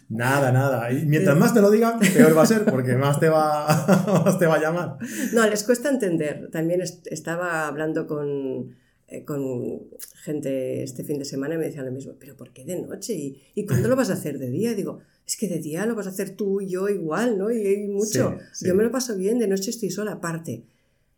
Nada, 0.09 0.53
nada. 0.53 0.92
Y 0.92 1.05
mientras 1.07 1.37
más 1.37 1.53
te 1.53 1.61
lo 1.61 1.71
digan, 1.71 1.99
peor 1.99 2.37
va 2.37 2.42
a 2.42 2.47
ser, 2.47 2.64
porque 2.64 2.95
más 2.97 3.19
te 3.19 3.29
va, 3.29 3.66
más 4.25 4.38
te 4.38 4.47
va 4.47 4.57
a 4.57 4.61
llamar. 4.61 4.99
No, 5.33 5.49
les 5.49 5.64
cuesta 5.64 5.90
entender. 5.90 6.49
También 6.51 6.81
estaba 6.81 7.66
hablando 7.66 8.07
con, 8.07 8.77
eh, 9.09 9.25
con 9.25 9.81
gente 10.23 10.83
este 10.83 11.05
fin 11.05 11.19
de 11.19 11.25
semana 11.25 11.55
y 11.55 11.59
me 11.59 11.66
decían 11.66 11.87
lo 11.87 11.92
mismo, 11.92 12.14
pero 12.19 12.37
¿por 12.37 12.53
qué 12.53 12.64
de 12.64 12.81
noche? 12.81 13.14
¿Y, 13.14 13.42
¿Y 13.55 13.66
cuándo 13.66 13.88
lo 13.88 13.97
vas 13.97 14.11
a 14.11 14.14
hacer 14.14 14.38
de 14.38 14.51
día? 14.51 14.73
Y 14.73 14.75
digo, 14.77 15.01
es 15.27 15.37
que 15.37 15.49
de 15.49 15.59
día 15.59 15.85
lo 15.87 15.97
vas 15.97 16.07
a 16.07 16.11
hacer 16.11 16.37
tú 16.37 16.61
y 16.61 16.69
yo 16.69 16.88
igual, 16.88 17.37
¿no? 17.37 17.51
Y 17.51 17.66
hay 17.66 17.88
mucho. 17.88 18.38
Yo 18.61 18.75
me 18.75 18.85
lo 18.85 18.92
paso 18.92 19.16
bien, 19.16 19.38
de 19.40 19.49
noche 19.49 19.71
estoy 19.71 19.90
sola. 19.90 20.12
Aparte, 20.12 20.64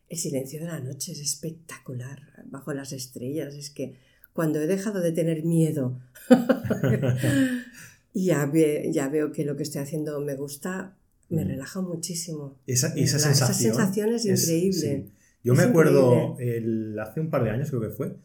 el 0.08 0.16
silencio 0.16 0.60
de 0.60 0.66
la 0.66 0.80
noche 0.80 1.12
es 1.12 1.20
espectacular, 1.20 2.22
bajo 2.46 2.72
las 2.72 2.92
estrellas. 2.92 3.54
Es 3.54 3.68
que 3.68 3.98
cuando 4.32 4.60
he 4.60 4.66
dejado 4.66 5.00
de 5.00 5.12
tener 5.12 5.44
miedo 5.44 6.00
y 8.12 8.26
ya, 8.26 8.50
ya 8.90 9.08
veo 9.08 9.32
que 9.32 9.44
lo 9.44 9.56
que 9.56 9.62
estoy 9.62 9.82
haciendo 9.82 10.20
me 10.20 10.34
gusta, 10.34 10.96
me 11.28 11.44
mm. 11.44 11.48
relaja 11.48 11.80
muchísimo. 11.80 12.58
Esa, 12.66 12.88
esa 12.94 13.18
sensación. 13.18 13.72
Esa 13.72 13.84
sensación 13.86 14.14
es, 14.14 14.24
increíble. 14.24 15.10
Yo 15.44 15.54
me 15.54 15.62
acuerdo 15.62 16.36
el, 16.38 16.98
hace 16.98 17.20
un 17.20 17.30
par 17.30 17.44
de 17.44 17.50
años, 17.50 17.70
creo 17.70 17.82
que 17.82 17.90
fue, 17.90 18.16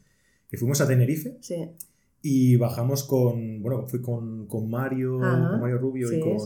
que 0.49 0.57
fuimos 0.57 0.81
a 0.81 0.87
Tenerife. 0.87 1.37
Sí. 1.41 1.69
Y 2.21 2.55
bajamos 2.55 3.03
con, 3.03 3.61
bueno, 3.61 3.87
fui 3.87 4.01
con, 4.01 4.47
con 4.47 4.69
Mario, 4.69 5.19
con 5.19 5.59
Mario 5.59 5.77
Rubio 5.77 6.11
y, 6.11 6.19
con, 6.21 6.37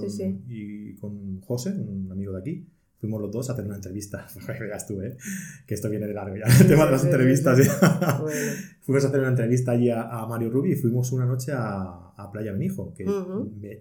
y 0.49 0.95
con 0.95 1.39
José, 1.41 1.69
un 1.69 2.11
amigo 2.11 2.33
de 2.33 2.39
aquí 2.39 2.67
fuimos 2.99 3.21
los 3.21 3.31
dos 3.31 3.49
a 3.49 3.53
hacer 3.53 3.65
una 3.65 3.75
entrevista. 3.75 4.27
Veas 4.59 4.87
tú, 4.87 5.01
¿eh? 5.01 5.17
Que 5.65 5.73
esto 5.73 5.89
viene 5.89 6.07
de 6.07 6.13
largo 6.13 6.35
ya. 6.35 6.45
El 6.61 6.67
tema 6.67 6.85
de 6.85 6.91
las 6.91 7.03
entrevistas. 7.03 7.59
fuimos 8.81 9.03
a 9.03 9.07
hacer 9.07 9.19
una 9.19 9.29
entrevista 9.29 9.71
allí 9.71 9.89
a, 9.89 10.25
Mario 10.27 10.49
Rubi 10.49 10.71
y 10.71 10.75
fuimos 10.75 11.11
una 11.11 11.25
noche 11.25 11.51
a, 11.53 12.11
a 12.15 12.31
Playa 12.31 12.51
Benijo, 12.51 12.93
que 12.93 13.05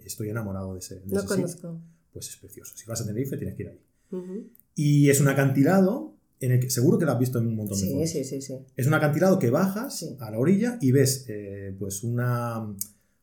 estoy 0.05 0.29
enamorado 0.29 0.73
de 0.73 0.79
ese. 0.79 1.01
no 1.05 1.23
conozco. 1.25 1.79
Pues 2.13 2.29
es 2.29 2.37
precioso. 2.37 2.75
Si 2.75 2.85
vas 2.87 3.01
a 3.01 3.05
Tenerife, 3.05 3.37
tienes 3.37 3.55
que 3.55 3.63
ir 3.63 3.69
ahí. 3.69 3.81
Y 4.73 5.09
es 5.09 5.19
un 5.19 5.27
acantilado 5.27 6.15
en 6.39 6.51
el 6.51 6.59
que 6.59 6.69
seguro 6.69 6.97
que 6.97 7.05
lo 7.05 7.11
has 7.11 7.19
visto 7.19 7.39
en 7.39 7.47
un 7.47 7.55
montón 7.55 7.79
de 7.79 7.87
fotos. 7.87 8.09
Sí, 8.09 8.23
sí, 8.23 8.41
sí. 8.41 8.53
Es 8.75 8.87
un 8.87 8.93
acantilado 8.93 9.39
que 9.39 9.49
bajas 9.49 10.15
a 10.19 10.31
la 10.31 10.37
orilla 10.37 10.77
y 10.81 10.91
ves 10.91 11.25
eh, 11.27 11.75
pues 11.77 12.03
una, 12.03 12.59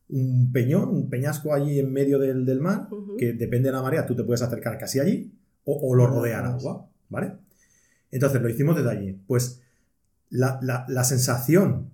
un 0.09 0.52
peñón, 0.52 0.88
un 0.88 1.09
peñasco 1.09 1.54
allí 1.54 1.78
en 1.78 1.92
medio 1.92 2.18
del, 2.18 2.44
del 2.44 2.61
mar, 2.61 2.88
que 3.16 3.33
depende 3.33 3.68
de 3.68 3.72
la 3.72 3.83
marea, 3.83 4.04
tú 4.04 4.16
te 4.16 4.24
puedes 4.24 4.42
acercar 4.42 4.78
casi 4.78 4.98
allí 4.98 5.33
o, 5.64 5.94
lo 5.94 6.07
rodea 6.07 6.40
el 6.40 6.46
agua, 6.46 6.88
¿vale? 7.09 7.33
Entonces 8.11 8.40
lo 8.40 8.48
hicimos 8.48 8.77
desde 8.77 8.90
allí. 8.90 9.12
Pues 9.27 9.61
la, 10.31 10.59
la, 10.61 11.05
sensación 11.05 11.90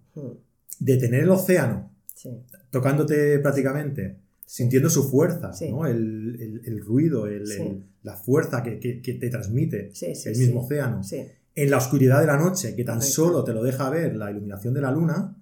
de 0.78 0.96
tener 0.96 1.22
el 1.22 1.30
océano 1.30 1.90
tocándote 2.70 3.38
prácticamente, 3.38 4.18
sintiendo 4.44 4.90
su 4.90 5.08
fuerza, 5.08 5.52
¿no? 5.70 5.86
el, 5.86 6.62
el, 6.64 6.84
ruido, 6.84 7.26
el, 7.26 7.84
la 8.02 8.16
fuerza 8.16 8.62
que, 8.62 8.78
que, 8.78 9.14
te 9.14 9.30
transmite 9.30 9.92
el 10.00 10.38
mismo 10.38 10.62
océano, 10.62 11.00
en 11.54 11.70
la 11.70 11.78
oscuridad 11.78 12.20
de 12.20 12.26
la 12.26 12.36
noche, 12.36 12.74
que 12.74 12.84
tan 12.84 13.02
solo 13.02 13.44
te 13.44 13.52
lo 13.52 13.62
deja 13.62 13.90
ver 13.90 14.16
la 14.16 14.30
iluminación 14.30 14.74
de 14.74 14.80
la 14.80 14.90
luna, 14.90 15.36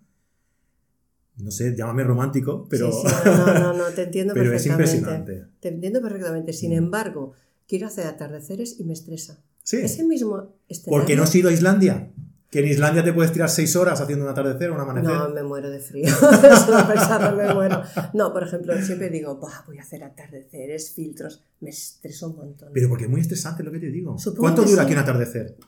no 1.36 1.50
sé, 1.52 1.74
llámame 1.76 2.02
romántico, 2.02 2.66
pero... 2.68 2.90
no, 3.24 3.54
no, 3.54 3.72
no, 3.72 3.84
te 3.94 4.02
entiendo 4.02 4.34
pero 4.34 4.52
es 4.52 4.66
impresionante. 4.66 5.44
Te 5.60 5.68
entiendo 5.68 6.02
perfectamente. 6.02 6.52
Sin 6.52 6.72
mm. 6.72 6.78
embargo, 6.78 7.32
quiero 7.68 7.86
hacer 7.86 8.06
atardeceres 8.06 8.80
y 8.80 8.84
me 8.84 8.94
estresa. 8.94 9.38
Sí. 9.62 9.76
Ese 9.76 10.02
mismo 10.04 10.56
Porque 10.86 11.14
no 11.14 11.24
has 11.24 11.34
ido 11.34 11.50
a 11.50 11.52
Islandia. 11.52 12.10
Que 12.50 12.60
en 12.60 12.68
Islandia 12.68 13.04
te 13.04 13.12
puedes 13.12 13.30
tirar 13.30 13.50
seis 13.50 13.76
horas 13.76 14.00
haciendo 14.00 14.24
un 14.24 14.30
atardecer 14.30 14.70
o 14.70 14.74
un 14.74 14.80
amanecer. 14.80 15.12
No, 15.12 15.28
me 15.28 15.42
muero 15.42 15.68
de 15.68 15.80
frío. 15.80 16.08
Solo 16.16 17.36
me 17.36 17.52
muero. 17.52 17.82
No, 18.14 18.32
por 18.32 18.42
ejemplo, 18.42 18.74
siempre 18.80 19.10
digo, 19.10 19.38
voy 19.66 19.78
a 19.78 19.82
hacer 19.82 20.02
atardeceres, 20.02 20.92
filtros. 20.92 21.44
Me 21.60 21.68
estreso 21.68 22.28
un 22.30 22.36
montón. 22.36 22.70
Pero 22.72 22.88
porque 22.88 23.04
es 23.04 23.10
muy 23.10 23.20
estresante 23.20 23.62
lo 23.62 23.70
que 23.70 23.80
te 23.80 23.90
digo. 23.90 24.16
¿Cuánto 24.38 24.62
dura 24.62 24.84
aquí 24.84 24.94
un 24.94 24.98
atardecer? 24.98 25.58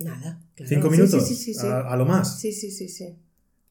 Nada. 0.00 0.40
¿Cinco 0.66 0.88
minutos? 0.88 1.28
Sí, 1.28 1.34
sí, 1.34 1.52
sí, 1.52 1.66
a, 1.66 1.94
lo 1.94 2.06
más. 2.06 2.40
Sí, 2.40 2.52
sí, 2.52 2.70
sí, 2.70 2.88
sí. 2.88 3.14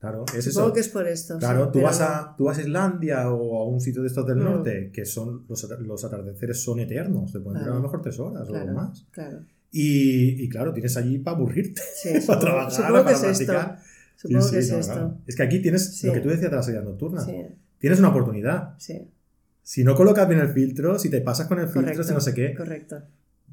Claro, 0.04 0.26
es 0.36 0.44
Supongo 0.44 0.68
eso. 0.68 0.74
que 0.74 0.80
es 0.82 0.90
por 0.90 1.08
esto. 1.08 1.40
Claro, 1.40 1.70
tú, 1.70 1.80
vas 1.80 2.02
a, 2.02 2.36
tú 2.38 2.44
vas 2.44 2.58
a 2.58 2.62
Islandia 2.62 3.32
o 3.32 3.62
a 3.62 3.66
un 3.66 3.80
sitio 3.80 4.02
de 4.02 4.10
estos 4.10 4.28
del 4.28 4.36
mm. 4.36 4.44
norte 4.44 4.92
que 4.94 5.06
son 5.06 5.46
los, 5.48 5.64
los, 5.80 6.04
atardeceres 6.04 6.62
son 6.62 6.82
eternos, 6.82 7.32
te 7.32 7.40
pueden 7.40 7.62
durar 7.62 7.76
a 7.76 7.78
lo 7.78 7.84
mejor 7.84 8.02
tres 8.02 8.20
horas 8.20 8.50
o 8.50 8.74
más. 8.74 9.08
Claro. 9.12 9.46
Y, 9.72 10.44
y, 10.44 10.50
claro, 10.50 10.74
tienes 10.74 10.98
allí 10.98 11.20
para 11.20 11.38
aburrirte, 11.38 11.82
sí, 11.96 12.10
para 12.28 12.38
trabajar, 12.38 12.92
para 12.92 13.18
practicar. 13.18 13.80
Es 13.80 14.22
supongo 14.22 14.52
que 14.52 14.58
es 14.58 14.72
esto. 14.72 15.18
Es 15.26 15.36
que 15.38 15.44
aquí 15.44 15.62
tienes 15.62 16.04
lo 16.04 16.12
que 16.12 16.20
tú 16.20 16.28
decías 16.28 16.52
de 16.52 16.58
la 16.58 16.64
salida 16.64 16.82
nocturna. 16.82 17.26
Tienes 17.80 18.00
una 18.00 18.10
oportunidad. 18.10 18.76
Si 19.62 19.86
no 19.86 19.96
colocas 19.96 20.28
bien 20.28 20.42
el 20.42 20.50
filtro, 20.50 21.00
si 21.00 21.10
te 21.10 21.22
pasas 21.22 21.48
con 21.48 21.60
el 21.60 21.70
filtro, 21.70 22.04
si 22.04 22.14
no 22.14 22.20
sé 22.20 22.34
qué. 22.34 22.54
Correcto. 22.54 23.04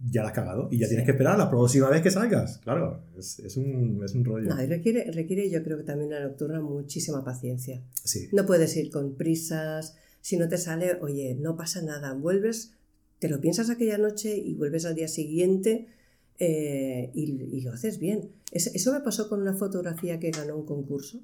Ya 0.08 0.22
la 0.22 0.28
has 0.28 0.34
cagado 0.34 0.68
y 0.70 0.78
ya 0.78 0.88
tienes 0.88 1.04
que 1.04 1.12
esperar 1.12 1.38
la 1.38 1.50
próxima 1.50 1.90
vez 1.90 2.02
que 2.02 2.10
salgas. 2.10 2.58
Claro, 2.58 3.02
es, 3.18 3.38
es, 3.40 3.56
un, 3.56 4.02
es 4.04 4.14
un, 4.14 4.24
rollo. 4.24 4.48
No, 4.48 4.62
y 4.62 4.66
requiere, 4.66 5.10
requiere, 5.10 5.50
yo 5.50 5.62
creo 5.62 5.76
que 5.76 5.84
también 5.84 6.10
la 6.10 6.20
nocturna 6.20 6.60
muchísima 6.60 7.22
paciencia. 7.24 7.82
Sí. 8.04 8.28
No 8.32 8.46
puedes 8.46 8.76
ir 8.76 8.90
con 8.90 9.14
prisas. 9.14 9.96
Si 10.20 10.36
no 10.36 10.48
te 10.48 10.56
sale, 10.56 10.98
oye, 11.00 11.36
no 11.38 11.56
pasa 11.56 11.82
nada. 11.82 12.14
Vuelves, 12.14 12.72
te 13.18 13.28
lo 13.28 13.40
piensas 13.40 13.68
aquella 13.68 13.98
noche 13.98 14.36
y 14.36 14.54
vuelves 14.54 14.86
al 14.86 14.94
día 14.94 15.08
siguiente 15.08 15.88
eh, 16.38 17.10
y, 17.12 17.60
lo 17.60 17.72
haces 17.72 17.98
bien. 17.98 18.30
eso 18.50 18.92
me 18.92 19.00
pasó 19.00 19.28
con 19.28 19.42
una 19.42 19.52
fotografía 19.52 20.18
que 20.18 20.30
ganó 20.30 20.56
un 20.56 20.64
concurso, 20.64 21.20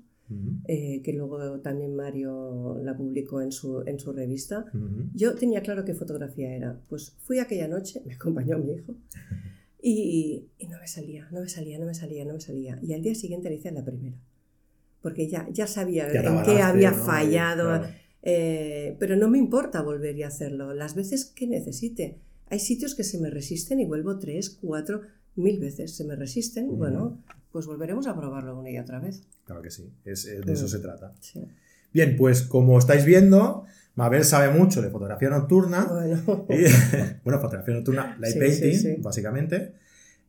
eh, 0.67 1.03
que 1.03 1.12
luego 1.12 1.61
también 1.61 1.95
Mario 1.95 2.81
la 2.83 2.97
publicó 2.97 3.41
en 3.41 3.53
su, 3.53 3.83
en 3.87 3.99
su 3.99 4.12
revista. 4.12 4.65
Yo 5.15 5.35
tenía 5.35 5.62
claro 5.62 5.85
qué 5.85 5.95
fotografía 5.95 6.55
era. 6.55 6.81
Pues 6.89 7.15
fui 7.21 7.39
aquella 7.39 7.69
noche, 7.69 8.03
me 8.05 8.15
acompañó 8.15 8.59
mi 8.59 8.73
hijo, 8.73 8.97
y, 9.81 10.49
no 10.69 10.79
me 10.81 10.89
salía, 10.89 11.29
no 11.31 11.41
me 11.41 11.49
salía, 11.49 11.79
no 11.79 11.87
me 11.87 11.95
salía, 11.95 12.25
no 12.25 12.35
me 12.35 12.41
salía. 12.41 12.79
Y 12.83 12.93
al 12.93 13.03
día 13.03 13.15
siguiente 13.15 13.49
le 13.49 13.57
hice 13.57 13.71
la 13.71 13.85
primera, 13.85 14.17
porque 15.01 15.29
ya, 15.29 15.49
ya 15.53 15.67
sabía 15.67 16.09
en 16.09 16.43
qué 16.43 16.61
había 16.61 16.93
fallado. 16.93 17.85
Eh, 18.29 18.97
pero 18.99 19.15
no 19.15 19.29
me 19.29 19.39
importa 19.39 19.83
volver 19.83 20.17
y 20.17 20.25
hacerlo 20.25 20.75
las 20.75 20.97
veces 20.97 21.27
que 21.27 21.47
necesite. 21.47 22.19
Hay 22.49 22.59
sitios 22.59 22.97
que 22.97 23.05
se 23.05 23.21
me 23.21 23.31
resisten 23.31 23.79
y 23.79 23.87
vuelvo 23.87 24.19
tres, 24.19 24.51
cuatro, 24.51 25.03
mil 25.37 25.61
veces. 25.61 25.95
Se 25.95 26.05
me 26.05 26.17
resisten, 26.17 26.77
bueno, 26.77 27.23
pues 27.57 27.64
volveremos 27.64 28.07
a 28.07 28.14
probarlo 28.14 28.59
una 28.59 28.69
y 28.69 28.77
otra 28.77 28.99
vez. 28.99 29.23
Claro 29.47 29.62
que 29.62 29.71
sí, 29.71 29.90
es, 30.05 30.27
de 30.27 30.53
eso 30.53 30.69
se 30.69 30.79
trata. 30.79 31.14
Bien, 31.90 32.14
pues 32.14 32.42
como 32.42 32.79
estáis 32.79 33.07
viendo, 33.07 33.64
Mabel 33.95 34.27
sabe 34.27 34.53
mucho 34.53 34.83
de 34.83 34.90
fotografía 34.90 35.31
nocturna. 35.31 35.87
Bueno, 35.87 36.47
bueno 37.25 37.40
fotografía 37.40 37.73
nocturna, 37.73 38.14
light 38.21 38.38
painting, 38.38 39.01
básicamente. 39.01 39.73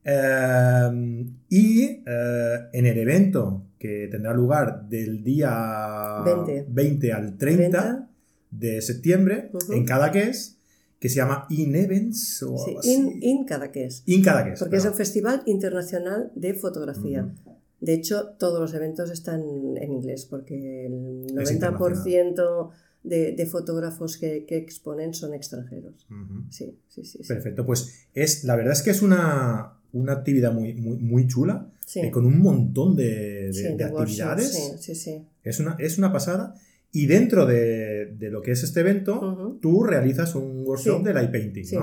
Eh, 0.05 1.25
y 1.49 2.01
eh, 2.05 2.69
en 2.71 2.85
el 2.85 2.97
evento 2.97 3.71
que 3.77 4.07
tendrá 4.09 4.33
lugar 4.33 4.87
del 4.87 5.21
día 5.21 6.23
20, 6.69 7.11
al 7.11 7.37
30, 7.37 8.07
de 8.51 8.81
septiembre, 8.81 9.51
en 9.69 9.83
Cadaqués, 9.83 10.56
que 10.56 10.56
se 11.01 11.15
llama 11.15 11.45
In 11.49 11.75
Events 11.75 12.43
o 12.43 12.57
sí, 12.57 12.75
In, 12.83 13.19
in 13.21 13.45
Cadaqués. 13.45 14.03
In 14.05 14.23
Cadaqués. 14.23 14.59
Porque 14.59 14.77
es 14.77 14.85
un 14.85 14.93
festival 14.93 15.43
internacional 15.45 16.31
de 16.35 16.53
fotografía. 16.53 17.33
De 17.79 17.93
hecho, 17.93 18.29
todos 18.39 18.59
los 18.59 18.73
eventos 18.73 19.11
están 19.11 19.41
en 19.77 19.91
inglés 19.91 20.25
porque 20.25 20.87
el 20.87 21.27
90% 21.27 22.69
de, 23.03 23.31
de, 23.33 23.45
fotógrafos 23.45 24.17
que, 24.17 24.45
que, 24.45 24.57
exponen 24.57 25.13
son 25.13 25.33
extranjeros. 25.33 26.07
sí, 26.49 26.77
sí, 26.87 27.05
sí, 27.05 27.19
Perfecto, 27.27 27.65
pues 27.65 28.07
es, 28.13 28.43
la 28.43 28.55
verdad 28.55 28.73
es 28.73 28.81
que 28.81 28.89
es 28.89 29.01
una, 29.01 29.77
una 29.93 30.13
actividad 30.13 30.51
muy, 30.51 30.73
muy, 30.73 30.97
muy 30.97 31.27
chula, 31.27 31.71
eh, 31.95 32.11
con 32.11 32.25
un 32.25 32.39
montón 32.39 32.95
de, 32.95 33.51
de, 33.51 33.83
actividades. 33.83 34.51
Sí, 34.51 34.71
sí, 34.79 34.95
sí. 34.95 35.25
Es 35.43 35.59
una, 35.59 35.75
es 35.79 35.97
una 35.97 36.11
pasada. 36.11 36.55
Y 36.97 37.05
dentro 37.05 37.45
de, 37.45 38.15
de, 38.17 38.31
lo 38.31 38.41
que 38.41 38.49
es 38.49 38.63
este 38.63 38.79
evento, 38.79 39.59
tú 39.61 39.83
realizas 39.83 40.33
un 40.33 40.63
workshop 40.65 41.03
de 41.03 41.13
light 41.13 41.29
painting, 41.29 41.63
sí, 41.63 41.77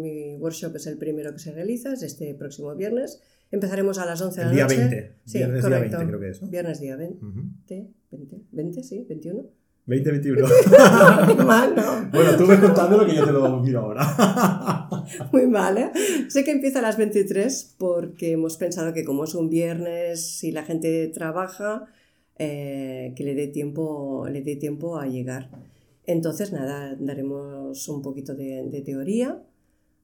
mi 0.00 0.34
workshop 0.36 0.74
es 0.74 0.88
el 0.88 0.98
primero 0.98 1.32
que 1.32 1.38
se 1.38 1.52
realiza, 1.52 1.92
es 1.92 2.02
este 2.02 2.34
próximo 2.34 2.74
viernes. 2.74 3.20
Empezaremos 3.52 3.98
a 3.98 4.04
las 4.04 4.20
11 4.20 4.40
de 4.40 4.46
la 4.46 4.52
día 4.52 4.64
noche. 4.64 4.78
20. 4.78 5.16
Sí, 5.26 5.38
viernes 5.38 5.64
día 5.64 5.78
20, 5.78 6.06
creo 6.06 6.20
que 6.20 6.28
es. 6.30 6.50
Viernes 6.50 6.80
día 6.80 6.96
20, 6.96 7.90
20, 8.10 8.36
20, 8.50 8.82
sí, 8.82 9.06
21. 9.08 9.44
20, 9.86 10.10
21. 10.10 10.48
Muy 11.26 11.44
mal, 11.44 11.74
¿no? 11.76 12.10
Bueno, 12.12 12.36
tú 12.36 12.44
me 12.44 12.58
contando 12.58 12.98
lo 12.98 13.06
que 13.06 13.14
yo 13.14 13.24
te 13.24 13.30
lo 13.30 13.60
miro 13.60 13.80
ahora. 13.80 14.88
Muy 15.32 15.46
mal, 15.46 15.78
¿eh? 15.78 15.92
Sé 16.28 16.42
que 16.42 16.50
empieza 16.50 16.80
a 16.80 16.82
las 16.82 16.96
23 16.96 17.76
porque 17.78 18.32
hemos 18.32 18.56
pensado 18.56 18.92
que 18.92 19.04
como 19.04 19.22
es 19.22 19.36
un 19.36 19.48
viernes 19.48 20.42
y 20.42 20.50
la 20.50 20.64
gente 20.64 21.06
trabaja, 21.14 21.86
eh, 22.44 23.12
que 23.14 23.22
le 23.22 23.36
dé, 23.36 23.46
tiempo, 23.46 24.26
le 24.28 24.42
dé 24.42 24.56
tiempo 24.56 24.98
a 24.98 25.06
llegar. 25.06 25.48
Entonces, 26.06 26.50
nada, 26.50 26.96
daremos 26.98 27.88
un 27.88 28.02
poquito 28.02 28.34
de, 28.34 28.82
teoría. 28.84 29.40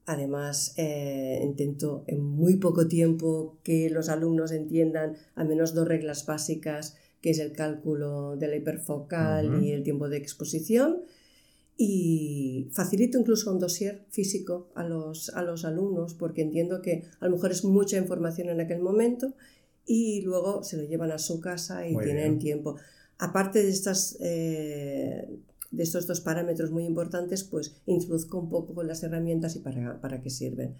Además, 0.07 0.73
eh, 0.77 1.41
intento 1.43 2.05
en 2.07 2.23
muy 2.23 2.55
poco 2.57 2.87
tiempo 2.87 3.59
que 3.65 3.91
los 3.91 4.09
alumnos 4.09 4.53
entiendan 4.53 5.17
al 5.35 5.49
menos 5.49 5.75
dos 5.75 5.89
reglas 5.89 6.27
básicas, 6.27 6.97
que 7.21 7.31
es 7.31 7.41
el 7.41 7.51
cálculo 7.51 8.37
de 8.37 8.47
la 8.47 8.57
hiperfocal 8.57 9.65
y 9.65 9.73
el 9.73 9.83
tiempo 9.83 10.09
de 10.09 10.19
exposición. 10.19 11.03
Y 11.77 12.69
facilito 12.71 13.19
incluso 13.19 13.53
un 13.53 13.59
dossier 13.59 14.05
físico 14.11 14.69
a 14.77 14.85
los, 14.85 15.31
a 15.31 15.43
los 15.43 15.65
alumnos 15.65 16.15
porque 16.15 16.43
entiendo 16.43 16.83
que 16.83 17.03
a 17.19 17.27
lo 17.27 17.33
mejor 17.33 17.51
es 17.51 17.65
mucha 17.65 17.97
información 17.97 18.49
en 18.49 18.61
aquel 18.61 18.81
momento 18.81 19.35
y 19.89 20.21
luego 20.21 20.63
se 20.63 20.77
lo 20.77 20.85
llevan 20.85 21.11
a 21.11 21.19
su 21.19 21.41
casa 21.41 21.89
y 21.89 21.97
tienen 21.97 22.39
tiempo. 22.39 22.77
Aparte 23.19 23.63
de, 23.63 23.71
estas, 23.71 24.19
eh, 24.21 25.27
de 25.71 25.83
estos 25.83 26.07
dos 26.07 26.21
parámetros 26.21 26.71
muy 26.71 26.85
importantes, 26.85 27.43
pues 27.43 27.75
introduzco 27.87 28.39
un 28.39 28.51
poco 28.51 28.83
las 28.83 29.03
herramientas 29.03 29.57
y 29.57 29.61
para, 29.61 29.99
para 30.01 30.21
qué 30.21 30.29
sirven. 30.29 30.77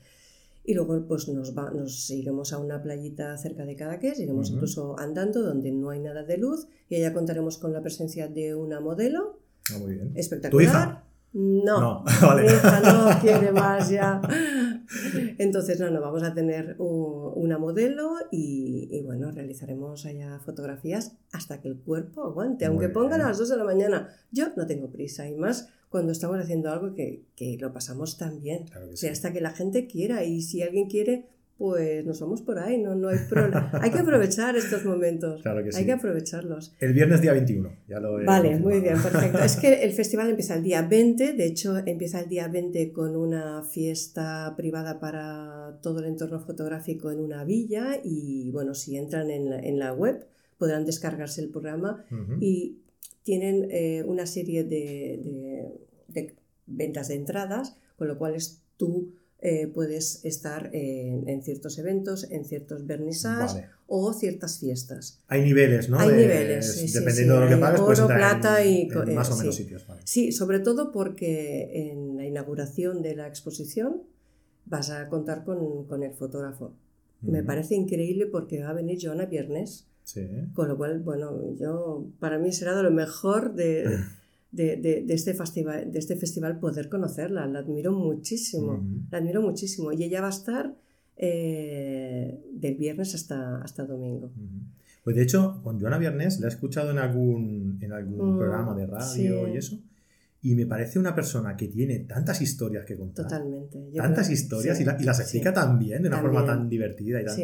Y 0.63 0.75
luego 0.75 1.03
pues 1.09 1.27
nos, 1.29 1.57
va, 1.57 1.71
nos 1.71 2.11
iremos 2.11 2.53
a 2.53 2.59
una 2.59 2.83
playita 2.83 3.37
cerca 3.39 3.65
de 3.65 3.75
Cadaqués, 3.75 4.21
iremos 4.21 4.51
incluso 4.51 4.99
andando 4.99 5.43
donde 5.43 5.73
no 5.73 5.89
hay 5.89 6.01
nada 6.01 6.23
de 6.23 6.37
luz 6.37 6.69
y 6.91 6.97
allá 6.97 7.15
contaremos 7.15 7.57
con 7.57 7.73
la 7.73 7.81
presencia 7.81 8.29
de 8.29 8.55
una 8.55 8.79
modelo. 8.79 9.41
Ah, 9.73 9.79
muy 9.79 9.95
bien. 9.95 10.13
Espectacular. 10.15 10.51
¿Tu 10.51 10.71
hija? 10.71 11.05
No, 11.33 11.81
no, 11.81 12.05
vale. 12.23 12.43
mi 12.43 12.49
hija 12.49 12.81
no 12.81 13.21
quiere 13.23 13.53
más 13.53 13.89
ya. 13.89 14.21
Entonces, 15.39 15.81
no, 15.81 15.91
no, 15.91 16.01
vamos 16.01 16.23
a 16.23 16.35
tener 16.35 16.77
una 16.79 17.59
modelo 17.59 18.15
y, 18.31 19.03
bueno, 19.05 19.31
realizaremos 19.31 20.07
allá 20.07 20.39
fotografías 20.41 21.17
hasta 21.33 21.61
que 21.61 21.69
el 21.69 21.79
cuerpo 21.79 22.25
aguante, 22.25 22.67
aunque 22.67 22.89
pongan 22.89 23.21
a 23.21 23.29
las 23.29 23.39
2 23.39 23.49
de 23.51 23.57
la 23.57 23.65
mañana. 23.65 24.09
Yo 24.31 24.49
no 24.57 24.67
tengo 24.67 24.91
prisa 24.91 25.29
y 25.29 25.35
más 25.35 25.69
cuando 25.89 26.13
estamos 26.13 26.39
haciendo 26.39 26.71
algo 26.71 26.95
que, 26.95 27.25
lo 27.59 27.73
pasamos 27.73 28.19
tan 28.19 28.41
bien. 28.41 28.67
hasta 29.11 29.33
que 29.33 29.41
la 29.41 29.51
gente 29.51 29.87
quiera 29.87 30.25
y 30.25 30.43
si 30.43 30.63
alguien 30.63 30.89
quiere, 30.89 31.27
pues 31.59 32.07
nos 32.07 32.21
vamos 32.21 32.41
por 32.43 32.61
ahí, 32.61 32.79
no, 32.79 32.95
no 32.95 33.09
hay 33.09 33.19
problema. 33.29 33.71
hay 33.83 33.91
que 33.91 33.99
aprovechar 33.99 34.57
estos 34.57 34.85
momentos. 34.85 35.43
Claro 35.43 35.65
que 35.65 35.73
sí. 35.73 35.79
Hay 35.79 35.87
que 35.87 35.93
aprovecharlos. 35.93 36.77
El 36.79 36.95
viernes 36.95 37.21
día 37.21 37.33
21, 37.33 37.69
ya 37.89 37.99
lo 37.99 38.21
he 38.21 38.25
Vale, 38.25 38.57
muy 38.59 38.81
bien, 38.81 38.95
perfecto. 39.03 39.39
es 39.41 39.57
que 39.57 39.83
el 39.83 39.93
festival 39.93 40.31
empieza 40.31 40.55
el 40.55 40.63
día 40.63 40.83
20, 40.83 41.33
de 41.33 41.45
hecho 41.45 41.77
empieza 41.77 42.21
el 42.21 42.29
día 42.29 42.47
20 42.47 42.93
con 42.93 43.17
una 43.17 43.65
fiesta 43.65 44.55
privada 44.57 45.01
para 45.01 45.81
todo 45.83 45.99
el 45.99 46.07
entorno 46.07 46.39
fotográfico 46.39 47.11
en 47.11 47.19
una 47.19 47.45
villa 47.45 47.99
y 48.05 48.51
bueno, 48.53 48.75
si 48.75 48.97
entran 48.97 49.31
en 49.31 49.51
la, 49.51 49.59
en 49.59 49.81
la 49.81 49.93
web 49.93 50.27
podrán 50.59 50.85
descargarse 50.85 51.41
el 51.41 51.51
programa 51.51 52.05
y 52.41 52.79
tienen 53.23 53.69
eh, 53.71 54.03
una 54.05 54.27
serie 54.27 54.65
de, 54.65 55.21
de, 56.09 56.35
ventas 56.67 57.09
de 57.09 57.15
entradas, 57.15 57.77
con 57.97 58.09
lo 58.09 58.19
cual 58.19 58.35
es 58.35 58.63
tú 58.77 59.13
eh, 59.41 59.69
puedes 59.69 60.25
estar 60.25 60.71
en, 60.73 61.43
ciertos 61.43 61.79
eventos, 61.79 62.29
en 62.31 62.45
ciertos 62.45 62.87
vernisajes 62.87 63.63
o 63.87 64.13
ciertas 64.13 64.59
fiestas. 64.59 65.23
Hay 65.29 65.43
niveles, 65.43 65.89
¿no? 65.89 65.99
Hay 65.99 66.09
niveles, 66.09 66.93
Dependiendo 66.93 67.35
de 67.35 67.41
lo 67.43 67.49
que 67.49 67.57
pagues, 67.57 67.81
oro, 67.81 68.07
plata 68.09 68.65
y 68.65 68.89
más 69.15 69.31
o 69.31 69.37
menos 69.37 69.55
sitios. 69.55 69.87
Sí, 70.05 70.33
sobre 70.33 70.59
todo 70.59 70.91
porque 70.91 71.91
en 71.91 72.17
la 72.17 72.27
inauguración 72.27 73.01
de 73.01 73.15
la 73.15 73.29
exposición 73.29 74.03
vas 74.67 74.91
a 74.91 75.09
contar 75.09 75.45
con, 75.45 76.03
el 76.03 76.13
fotógrafo. 76.15 76.75
Me 77.23 77.45
parece 77.45 77.77
increíble 77.77 78.27
porque 78.27 78.61
va 78.61 78.71
a 78.71 78.75
venir 78.75 78.99
Joana 79.01 79.27
viernes. 79.27 79.87
Con 80.55 80.69
lo 80.69 80.77
cual, 80.77 81.01
bueno, 81.01 81.55
yo 81.55 82.07
para 82.19 82.39
mí 82.39 82.51
será 82.51 82.75
de 82.75 82.83
lo 82.83 82.91
mejor 82.91 83.55
de, 83.55 83.85
de, 84.51 85.05
este, 85.09 85.35
festival, 85.35 85.93
de 85.93 85.99
este 85.99 86.17
festival 86.17 86.59
poder 86.59 86.89
conocerla. 86.89 87.47
La 87.47 87.61
admiro 87.61 87.93
muchísimo, 87.93 88.85
la 89.11 89.19
admiro 89.19 89.43
muchísimo. 89.43 89.93
Y 89.93 90.05
ella 90.05 90.21
va 90.21 90.29
a 90.29 90.31
estar 90.31 90.75
eh, 91.17 92.41
del 92.53 92.77
viernes 92.77 93.15
hasta, 93.15 93.61
hasta 93.63 93.85
domingo. 93.85 94.33
Pues 95.05 95.17
de 95.17 95.23
hecho, 95.23 95.61
con 95.63 95.81
Joana 95.81 95.99
Viernes 95.99 96.41
la 96.41 96.47
he 96.47 96.51
escuchado 96.51 96.91
en 96.91 96.99
algún, 96.99 97.79
en 97.81 97.93
algún 97.93 98.35
mm, 98.35 98.39
programa 98.39 98.75
de 98.75 98.87
radio 98.87 99.49
y 99.49 99.57
eso. 99.57 99.79
Y 100.41 100.55
me 100.55 100.67
parece 100.67 100.99
una 100.99 101.15
persona 101.15 101.57
que 101.57 101.67
tiene 101.67 102.01
tantas 102.01 102.41
historias 102.41 102.85
que 102.85 102.97
contar. 102.97 103.25
Totalmente. 103.25 103.91
tantas 103.97 104.31
historias 104.31 104.81
y, 104.81 104.85
las 104.85 105.21
explica 105.21 105.53
tan 105.53 105.79
bien, 105.79 106.03
de 106.03 106.09
una 106.09 106.21
forma 106.21 106.45
tan 106.45 106.69
divertida 106.69 107.21
y 107.21 107.25
tan 107.25 107.37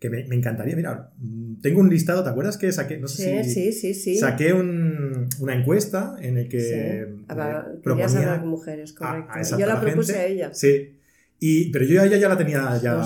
que 0.00 0.08
me, 0.08 0.24
me, 0.24 0.34
encantaría. 0.34 0.74
Mira, 0.74 1.12
tengo 1.60 1.80
un 1.80 1.90
listado, 1.90 2.24
¿te 2.24 2.30
acuerdas 2.30 2.56
que 2.56 2.72
saqué? 2.72 2.98
No 2.98 3.06
sé 3.06 3.44
sí, 3.44 3.50
si, 3.50 3.72
sí, 3.72 3.94
sí. 3.94 4.16
Saqué 4.16 4.54
un, 4.54 5.28
una 5.40 5.54
encuesta 5.54 6.16
en 6.20 6.38
el 6.38 6.48
que. 6.48 6.60
Sí. 6.60 7.34
proponía 7.82 8.38
mujeres, 8.42 8.94
correcto. 8.94 9.58
yo 9.58 9.66
la 9.66 9.78
propuse 9.78 10.16
a 10.16 10.26
ella. 10.26 10.54
Sí. 10.54 10.96
Y, 11.38 11.70
pero 11.70 11.84
yo 11.84 12.00
a 12.00 12.06
ella 12.06 12.16
ya 12.16 12.28
la 12.28 12.36
tenía 12.36 12.78
ya, 12.82 13.00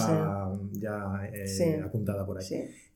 ya 0.72 1.30
eh, 1.32 1.80
apuntada 1.84 2.24
por 2.24 2.38
ahí. 2.38 2.46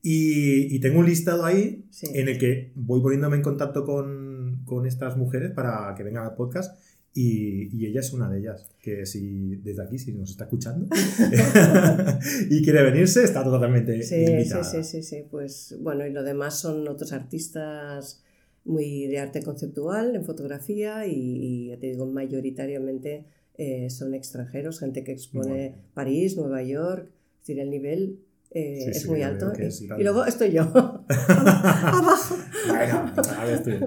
Y, 0.00 0.74
y, 0.74 0.80
tengo 0.80 1.00
un 1.00 1.06
listado 1.06 1.44
ahí 1.44 1.84
en 2.14 2.28
el 2.28 2.38
que 2.38 2.70
voy 2.76 3.02
poniéndome 3.02 3.36
en 3.36 3.42
contacto 3.42 3.84
con, 3.84 4.62
con 4.64 4.86
estas 4.86 5.16
mujeres 5.16 5.50
para 5.50 5.92
que 5.96 6.04
vengan 6.04 6.24
al 6.24 6.34
podcast 6.36 6.80
y, 7.20 7.86
ella 7.86 7.98
es 7.98 8.12
una 8.12 8.30
de 8.30 8.38
ellas, 8.38 8.70
que 8.80 9.04
si 9.04 9.56
desde 9.56 9.82
aquí, 9.82 9.98
si 9.98 10.12
nos 10.12 10.30
está 10.30 10.44
escuchando 10.44 10.88
y 12.50 12.62
quiere 12.62 12.82
venirse, 12.84 13.24
está 13.24 13.42
totalmente 13.42 14.00
sí, 14.04 14.14
invitada. 14.24 14.62
Sí, 14.62 14.84
sí, 14.84 15.02
sí, 15.02 15.02
sí, 15.02 15.24
pues 15.28 15.76
bueno, 15.80 16.06
y 16.06 16.12
lo 16.12 16.22
demás 16.22 16.60
son 16.60 16.86
otros 16.86 17.12
artistas 17.12 18.22
muy 18.64 19.08
de 19.08 19.18
arte 19.18 19.42
conceptual 19.42 20.14
en 20.14 20.24
fotografía 20.24 21.08
y, 21.08 21.70
ya 21.70 21.78
te 21.80 21.88
digo, 21.88 22.06
mayoritariamente 22.06 23.24
eh, 23.56 23.90
son 23.90 24.14
extranjeros, 24.14 24.78
gente 24.78 25.02
que 25.02 25.10
expone 25.10 25.74
París, 25.94 26.36
Nueva 26.36 26.62
York, 26.62 27.08
es 27.08 27.40
decir, 27.40 27.58
el 27.58 27.70
nivel 27.70 28.20
eh, 28.50 28.90
es 28.90 29.06
muy 29.06 29.22
alto. 29.22 29.52
y, 29.98 30.02
luego 30.02 30.24
estoy 30.24 30.52
yo. 30.52 30.62
Abajo. 30.72 32.36
Bueno, 32.66 33.12
a 33.36 33.44
ver, 33.44 33.54
estoy. 33.54 33.80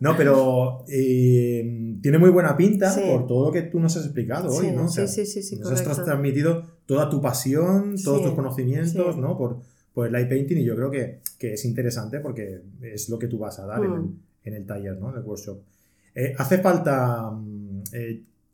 no, 0.00 0.16
pero 0.16 0.84
eh, 0.88 1.96
tiene 2.02 2.18
muy 2.18 2.30
buena 2.30 2.56
pinta 2.56 2.92
por 2.94 3.26
todo 3.26 3.46
lo 3.46 3.52
que 3.52 3.62
tú 3.62 3.78
nos 3.78 3.96
has 3.96 4.04
explicado 4.04 4.50
hoy, 4.50 4.72
¿no? 4.72 4.88
sí, 4.88 5.06
sí, 5.06 5.24
sí, 5.24 5.42
sí, 5.42 5.56
Nos 5.56 5.80
has 5.80 6.04
transmitido 6.04 6.64
toda 6.86 7.08
tu 7.08 7.20
pasión, 7.20 7.94
todos 8.02 8.22
tus 8.22 8.32
conocimientos, 8.32 9.16
¿no? 9.16 9.38
Por, 9.38 9.60
por 9.94 10.06
el 10.06 10.12
light 10.12 10.28
painting 10.28 10.58
y 10.58 10.64
yo 10.64 10.74
creo 10.74 10.90
que, 10.90 11.20
que, 11.38 11.54
es 11.54 11.64
interesante 11.64 12.18
porque 12.18 12.60
es 12.82 13.08
lo 13.08 13.18
que 13.18 13.28
tú 13.28 13.38
vas 13.38 13.58
a 13.60 13.66
dar 13.66 13.84
en, 13.84 13.92
el, 13.92 14.00
mm. 14.00 14.20
en, 14.44 14.54
el, 14.54 14.66
taller, 14.66 14.98
¿no? 14.98 15.10
En 15.10 15.18
el 15.18 15.22
workshop. 15.22 15.58
Eh, 16.14 16.34
¿Hace 16.36 16.58
falta 16.58 17.30
mm, 17.30 17.82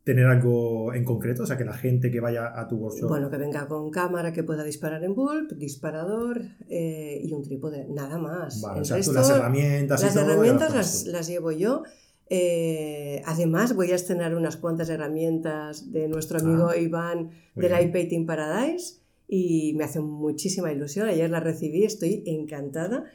tener 0.05 0.27
algo 0.27 0.93
en 0.93 1.03
concreto? 1.03 1.43
O 1.43 1.45
sea, 1.45 1.57
que 1.57 1.65
la 1.65 1.73
gente 1.73 2.11
que 2.11 2.19
vaya 2.19 2.57
a 2.57 2.67
tu 2.67 2.75
workshop... 2.77 3.09
Bueno, 3.09 3.29
que 3.29 3.37
venga 3.37 3.67
con 3.67 3.89
cámara 3.89 4.31
que 4.31 4.43
pueda 4.43 4.63
disparar 4.63 5.03
en 5.03 5.15
bulb, 5.15 5.57
disparador 5.57 6.41
eh, 6.69 7.19
y 7.23 7.33
un 7.33 7.41
trípode, 7.41 7.87
nada 7.89 8.19
más. 8.19 8.61
Vale, 8.61 8.81
o 8.81 8.85
sea, 8.85 9.01
tú 9.01 9.11
las 9.11 9.29
herramientas 9.31 10.03
Las 10.03 10.11
y 10.11 10.19
todo, 10.19 10.31
herramientas 10.31 10.73
las, 10.75 11.05
las, 11.07 11.27
llevo 11.27 11.51
yo. 11.51 11.83
Eh, 12.29 13.23
además, 13.25 13.75
voy 13.75 13.91
a 13.91 13.95
estrenar 13.95 14.35
unas 14.35 14.57
cuantas 14.57 14.89
herramientas 14.89 15.91
de 15.91 16.07
nuestro 16.07 16.39
amigo 16.39 16.69
ah, 16.69 16.77
Iván 16.77 17.31
del 17.55 17.71
iPainting 17.87 18.27
Paradise 18.27 18.99
y 19.27 19.73
me 19.73 19.85
hace 19.85 20.01
muchísima 20.01 20.71
ilusión. 20.71 21.07
Ayer 21.07 21.31
la 21.31 21.39
recibí, 21.39 21.83
estoy 21.83 22.21
encantada 22.27 23.05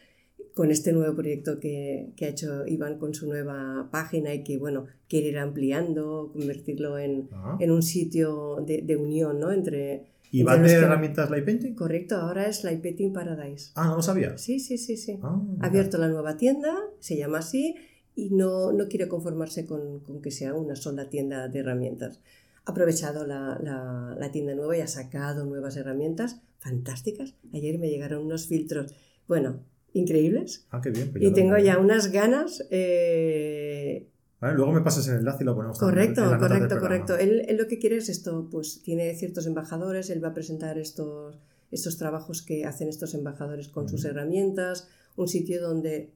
con 0.61 0.71
este 0.71 0.93
nuevo 0.93 1.17
proyecto 1.17 1.59
que, 1.59 2.13
que, 2.17 2.27
ha 2.27 2.29
hecho 2.29 2.67
Iván 2.67 2.99
con 2.99 3.15
su 3.15 3.27
nueva 3.27 3.89
página 3.91 4.35
y 4.35 4.45
que, 4.45 4.59
bueno, 4.59 4.89
quiere 5.09 5.29
ir 5.29 5.39
ampliando, 5.39 6.33
convertirlo 6.35 6.99
en, 6.99 7.31
ah. 7.33 7.57
en 7.59 7.71
un 7.71 7.83
sitio 7.83 8.63
de, 8.67 8.83
de, 8.83 8.95
unión, 8.95 9.41
¿no? 9.41 9.53
Entre... 9.53 10.05
¿Iván 10.31 10.63
de 10.63 10.75
herramientas 10.75 11.31
Light 11.31 11.47
Painting? 11.47 11.75
Correcto, 11.75 12.17
ahora 12.17 12.47
es 12.47 12.63
Light 12.63 12.83
Painting 12.83 13.11
Paradise. 13.11 13.71
Ah, 13.75 13.87
no 13.87 13.97
lo 13.97 14.03
sabía. 14.03 14.37
Sí, 14.37 14.61
sí, 14.61 14.77
sí, 14.77 14.99
sí. 14.99 15.19
Ah, 15.23 15.43
ha 15.63 15.67
abierto 15.69 15.97
la 15.97 16.09
nueva 16.09 16.37
tienda, 16.37 16.77
se 16.99 17.17
llama 17.17 17.39
así, 17.39 17.77
y 18.15 18.29
no, 18.29 18.71
no 18.75 18.87
quiere 18.89 19.09
conformarse 19.09 19.65
con, 19.65 20.01
con, 20.01 20.21
que 20.21 20.31
sea 20.31 20.53
una 20.53 20.77
sola 20.77 21.09
tienda 21.09 21.49
de 21.49 21.61
herramientas. 21.61 22.21
Ha 22.67 22.73
aprovechado 22.73 23.27
la, 23.27 23.59
la, 23.63 24.15
la 24.15 24.31
tienda 24.31 24.55
nueva 24.55 24.77
y 24.77 24.83
ha 24.83 24.89
sacado 24.89 25.47
nuevas 25.47 25.79
herramientas 25.79 26.43
fantásticas. 26.59 27.35
Ayer 27.55 27.79
me 27.79 27.89
llegaron 27.89 28.27
unos 28.27 28.47
filtros. 28.47 28.95
Bueno, 29.27 29.61
increíbles. 29.93 30.67
Ah, 30.71 30.81
qué 30.83 30.91
bien. 30.91 31.11
Pues 31.11 31.25
y 31.25 31.33
tengo 31.33 31.59
ya 31.59 31.79
unas 31.79 32.11
ganas. 32.13 32.67
Eh... 32.71 34.07
Vale, 34.41 34.55
luego 34.55 34.73
me 34.73 34.81
pasas 34.81 35.07
el 35.09 35.19
enlace 35.19 35.43
y 35.43 35.47
lo 35.47 35.55
ponemos 35.55 35.79
Correcto, 35.79 36.33
en 36.33 36.39
correcto, 36.39 36.81
correcto. 36.81 37.17
Él, 37.17 37.45
él, 37.47 37.59
lo 37.59 37.69
que 37.69 37.79
quiere 37.79 37.97
es 37.97 38.09
esto, 38.09 38.49
pues 38.51 38.83
tiene 38.83 39.15
ciertos 39.15 39.47
embajadores, 39.47 40.09
él 40.09 40.25
va 40.25 40.29
a 40.29 40.35
presentar 40.35 40.79
estos, 40.79 41.39
estos 41.71 41.99
trabajos 41.99 42.41
que 42.41 42.65
hacen 42.65 42.89
estos 42.89 43.13
embajadores 43.15 43.69
con 43.69 43.89
sus 43.89 44.05
herramientas, 44.07 44.89
un 45.17 45.29
sitio 45.29 45.61
donde 45.61 46.15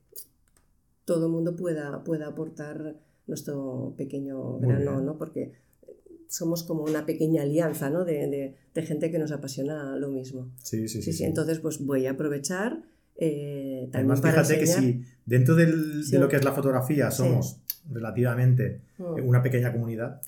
todo 1.05 1.27
el 1.27 1.33
mundo 1.33 1.55
pueda, 1.55 2.03
pueda 2.03 2.29
aportar 2.29 2.97
nuestro 3.27 3.95
pequeño 3.97 4.59
grano, 4.59 5.01
¿no? 5.01 5.19
Porque 5.19 5.53
somos 6.29 6.63
como 6.63 6.85
una 6.85 7.07
pequeña 7.07 7.43
alianza, 7.43 7.91
¿no? 7.91 8.05
De, 8.05 8.27
de, 8.27 8.57
de, 8.75 8.83
gente 8.83 9.11
que 9.11 9.19
nos 9.19 9.33
apasiona 9.33 9.97
lo 9.97 10.09
mismo. 10.09 10.51
Sí, 10.63 10.89
sí, 10.89 11.03
sí. 11.03 11.13
sí, 11.13 11.25
Entonces, 11.25 11.61
pues 11.61 11.85
voy 11.85 12.07
a 12.07 12.13
aprovechar 12.13 12.83
eh, 13.17 13.89
Además, 13.93 14.21
fíjate 14.21 14.59
que 14.59 14.67
si 14.67 15.05
dentro 15.25 15.55
de 15.55 15.67
lo 16.19 16.29
que 16.29 16.37
es 16.37 16.45
la 16.45 16.53
fotografía 16.53 17.11
somos 17.11 17.61
relativamente 17.91 18.81
mm. 18.99 19.27
una 19.27 19.43
pequeña 19.43 19.73
comunidad, 19.73 20.21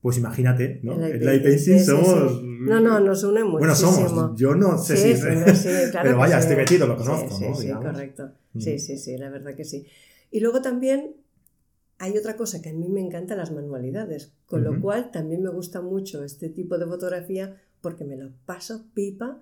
pues 0.00 0.18
imagínate, 0.18 0.80
¿no? 0.82 1.04
El 1.04 1.24
light 1.24 1.42
painting 1.42 1.80
somos... 1.80 2.42
No, 2.42 2.80
no, 2.80 3.00
nos 3.00 3.24
une 3.24 3.42
muchísimo. 3.42 3.58
Bueno, 3.58 3.74
somos, 3.74 4.38
yo 4.38 4.54
no 4.54 4.78
sé 4.78 4.96
si... 4.96 5.22
pero 6.02 6.18
vaya, 6.18 6.38
estoy 6.38 6.56
metido, 6.56 6.86
lo 6.86 6.96
conozco, 6.96 7.38
¿no? 7.40 7.54
Sí, 7.54 7.70
correcto. 7.70 8.30
Mm. 8.52 8.60
Sí, 8.60 8.78
sí, 8.78 8.98
sí, 8.98 9.16
la 9.16 9.30
verdad 9.30 9.54
que 9.54 9.64
sí. 9.64 9.86
Y 10.30 10.40
luego 10.40 10.62
también 10.62 11.16
hay 11.98 12.16
otra 12.18 12.36
cosa 12.36 12.60
que 12.60 12.70
a 12.70 12.72
mí 12.72 12.88
me 12.88 13.00
encantan 13.00 13.38
las 13.38 13.50
manualidades, 13.52 14.32
con 14.44 14.62
lo 14.64 14.80
cual 14.80 15.10
también 15.10 15.42
me 15.42 15.50
gusta 15.50 15.80
mucho 15.80 16.22
este 16.24 16.50
tipo 16.50 16.76
de 16.78 16.86
fotografía 16.86 17.56
porque 17.80 18.04
me 18.04 18.16
lo 18.16 18.32
paso 18.44 18.84
pipa 18.92 19.40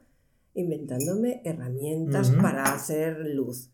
inventándome 0.55 1.43
herramientas 1.45 2.31
para 2.31 2.65
hacer 2.65 3.19
luz. 3.35 3.71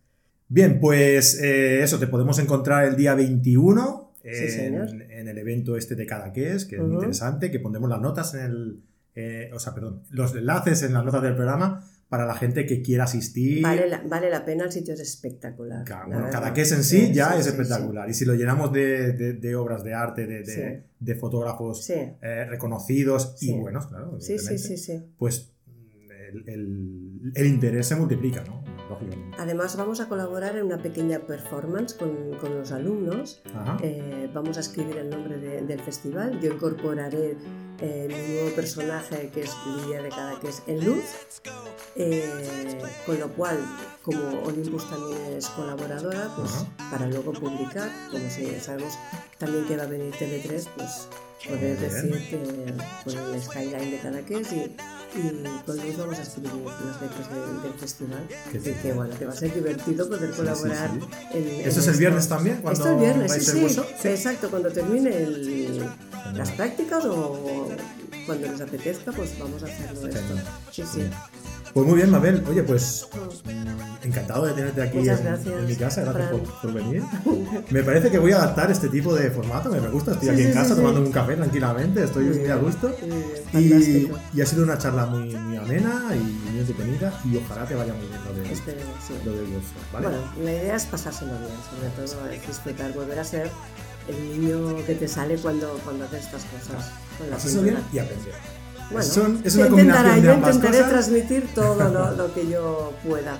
Bien, 0.48 0.80
pues 0.80 1.40
eh, 1.40 1.82
eso, 1.82 1.98
te 1.98 2.08
podemos 2.08 2.38
encontrar 2.38 2.84
el 2.84 2.96
día 2.96 3.14
21 3.14 4.14
en, 4.24 5.28
el 5.28 5.38
evento 5.38 5.76
este 5.76 5.94
de 5.94 6.06
Cadaqués, 6.06 6.64
que 6.64 6.76
es 6.76 6.82
muy 6.82 6.94
interesante, 6.94 7.50
que 7.50 7.60
pondremos 7.60 7.88
las 7.88 8.00
notas 8.00 8.34
en 8.34 8.40
el... 8.40 8.82
Eh, 9.14 9.50
o 9.54 9.58
sea, 9.58 9.74
perdón, 9.74 10.02
los 10.10 10.34
enlaces 10.34 10.82
en 10.82 10.92
las 10.92 11.04
notas 11.04 11.22
del 11.22 11.34
programa 11.34 11.84
para 12.08 12.26
la 12.26 12.34
gente 12.34 12.66
que 12.66 12.82
quiera 12.82 13.04
asistir. 13.04 13.62
Vale 13.62 13.88
la, 13.88 14.02
vale 14.02 14.28
la 14.28 14.44
pena, 14.44 14.64
el 14.64 14.72
sitio 14.72 14.94
es 14.94 15.00
espectacular. 15.00 15.84
Claro, 15.84 16.28
Cadaqués 16.30 16.72
en 16.72 16.82
sí, 16.82 17.12
ya 17.12 17.38
es 17.38 17.46
espectacular. 17.46 18.10
Y 18.10 18.14
si 18.14 18.24
lo 18.24 18.34
llenamos 18.34 18.72
de, 18.72 19.12
de, 19.12 19.56
obras 19.56 19.84
de 19.84 19.94
arte, 19.94 20.26
de, 20.26 20.82
de 20.98 21.14
fotógrafos 21.14 21.88
eh, 21.88 22.16
reconocidos 22.48 23.36
y 23.40 23.52
buenos, 23.52 23.86
claro, 23.86 24.20
sí, 24.20 24.38
sí, 24.38 24.58
sí, 24.58 24.76
sí. 24.76 25.00
pues 25.16 25.52
el, 26.46 27.32
el, 27.34 27.46
interés 27.46 27.88
se 27.88 27.96
multiplica, 27.96 28.42
¿no? 28.44 28.60
Además 29.38 29.76
vamos 29.76 30.00
a 30.00 30.08
colaborar 30.08 30.56
en 30.56 30.66
una 30.66 30.78
pequeña 30.78 31.20
performance 31.20 31.94
con, 31.94 32.34
con 32.40 32.56
los 32.56 32.72
alumnos. 32.72 33.42
Eh, 33.82 34.28
vamos 34.34 34.56
a 34.56 34.60
escribir 34.60 34.96
el 34.96 35.10
nombre 35.10 35.38
del 35.38 35.80
festival. 35.80 36.40
Yo 36.40 36.52
incorporaré 36.52 37.36
mi 37.80 38.34
nuevo 38.34 38.50
personaje, 38.54 39.30
que 39.32 39.42
es 39.42 39.50
Lidia 39.76 40.02
de 40.02 40.08
Cadaqués 40.10 40.62
en 40.66 40.84
luz, 40.84 41.04
eh, 41.96 42.78
con 43.06 43.18
lo 43.18 43.28
cual, 43.32 43.58
como 44.02 44.42
Olympus 44.42 44.88
también 44.90 45.34
es 45.36 45.46
colaboradora, 45.48 46.30
pues 46.36 46.50
para 46.90 47.06
luego 47.06 47.32
publicar, 47.32 47.90
como 48.10 48.28
si 48.30 48.60
sabemos 48.60 48.94
también 49.38 49.64
que 49.66 49.76
va 49.76 49.84
a 49.84 49.86
venir 49.86 50.12
TV3, 50.14 50.68
pues 50.76 51.08
poder 51.48 51.78
decir 51.78 52.28
que 52.28 52.74
con 53.04 53.34
el 53.34 53.42
skyline 53.42 53.90
de 53.90 53.98
Cadaqués 53.98 54.52
y 54.52 54.76
y 55.14 55.64
con 55.66 55.76
Luis 55.76 55.96
vamos 55.98 56.18
a 56.18 56.22
escribir 56.22 56.52
las 56.64 57.02
letras 57.02 57.62
del 57.62 57.72
festival. 57.74 58.28
Así 58.48 58.72
que 58.82 58.92
bueno, 58.92 59.18
que 59.18 59.26
va 59.26 59.32
a 59.32 59.36
ser 59.36 59.52
divertido 59.52 60.08
poder 60.08 60.30
colaborar. 60.30 60.90
En, 61.32 61.68
¿Eso 61.68 61.80
es 61.80 61.88
el 61.88 61.96
viernes 61.96 62.28
también? 62.28 62.56
Esto 62.56 62.72
es 62.72 62.86
el 62.86 62.96
viernes, 62.96 63.32
sí, 63.32 63.68
sí, 63.68 64.08
Exacto, 64.08 64.50
cuando 64.50 64.70
termine 64.70 65.16
el, 65.16 65.84
las 66.34 66.52
prácticas 66.52 67.04
o 67.06 67.69
cuando 68.26 68.46
les 68.46 68.60
apetezca, 68.60 69.12
pues 69.12 69.38
vamos 69.38 69.62
a 69.62 69.66
hacerlo 69.66 70.08
esto. 70.08 70.34
Sí, 70.70 70.82
sí. 70.84 71.10
Pues 71.72 71.86
muy 71.86 71.96
bien, 71.96 72.10
Mabel. 72.10 72.42
Oye, 72.48 72.62
pues 72.62 73.06
encantado 74.02 74.46
de 74.46 74.54
tenerte 74.54 74.82
aquí 74.82 74.98
en, 74.98 75.66
mi 75.66 75.76
casa. 75.76 76.02
Gracias 76.02 76.40
por, 76.62 76.72
venir. 76.72 77.02
Me 77.70 77.82
parece 77.82 78.10
que 78.10 78.18
voy 78.18 78.32
a 78.32 78.38
adaptar 78.38 78.70
este 78.70 78.88
tipo 78.88 79.14
de 79.14 79.30
formato. 79.30 79.70
Me, 79.70 79.78
gusta. 79.88 80.12
Estoy 80.12 80.30
aquí 80.30 80.42
en 80.42 80.52
casa 80.52 80.74
tomando 80.74 81.00
un 81.00 81.12
café 81.12 81.36
tranquilamente. 81.36 82.04
Estoy 82.04 82.24
muy, 82.24 82.46
a 82.46 82.56
gusto. 82.56 82.94
y, 83.52 84.40
ha 84.40 84.46
sido 84.46 84.64
una 84.64 84.78
charla 84.78 85.06
muy, 85.06 85.34
amena 85.34 86.08
y 86.14 86.50
muy 86.50 86.60
entretenida. 86.60 87.12
Y 87.24 87.36
ojalá 87.36 87.64
te 87.66 87.74
vaya 87.74 87.94
muy 87.94 88.06
bien 88.06 88.20
lo 88.24 88.32
de, 88.32 88.42
lo 89.24 89.32
de 89.32 89.60
¿vale? 89.92 90.08
Bueno, 90.08 90.22
la 90.42 90.52
idea 90.52 90.76
es 90.76 90.86
pasárselo 90.86 91.32
bien, 91.32 91.52
sobre 91.70 92.06
todo 92.06 92.28
disfrutar, 92.46 92.92
volver 92.92 93.18
a 93.18 93.24
ser 93.24 93.50
el 94.08 94.40
niño 94.40 94.84
que 94.86 94.94
te 94.94 95.06
sale 95.06 95.36
cuando, 95.36 95.78
cuando 95.84 96.04
haces 96.04 96.24
estas 96.24 96.44
cosas. 96.44 96.90
Pasárselo 97.28 97.62
bien 97.62 97.78
y 97.92 97.98
aprender. 97.98 98.34
Bueno, 98.90 99.40
es 99.44 99.54
una 99.54 99.68
combinación 99.68 100.22
de 100.22 100.32
ambas 100.32 100.56
intentaré 100.56 100.88
transmitir 100.88 101.48
todo 101.54 101.90
lo, 101.90 102.10
lo, 102.16 102.34
que 102.34 102.48
yo 102.48 102.92
pueda. 103.06 103.38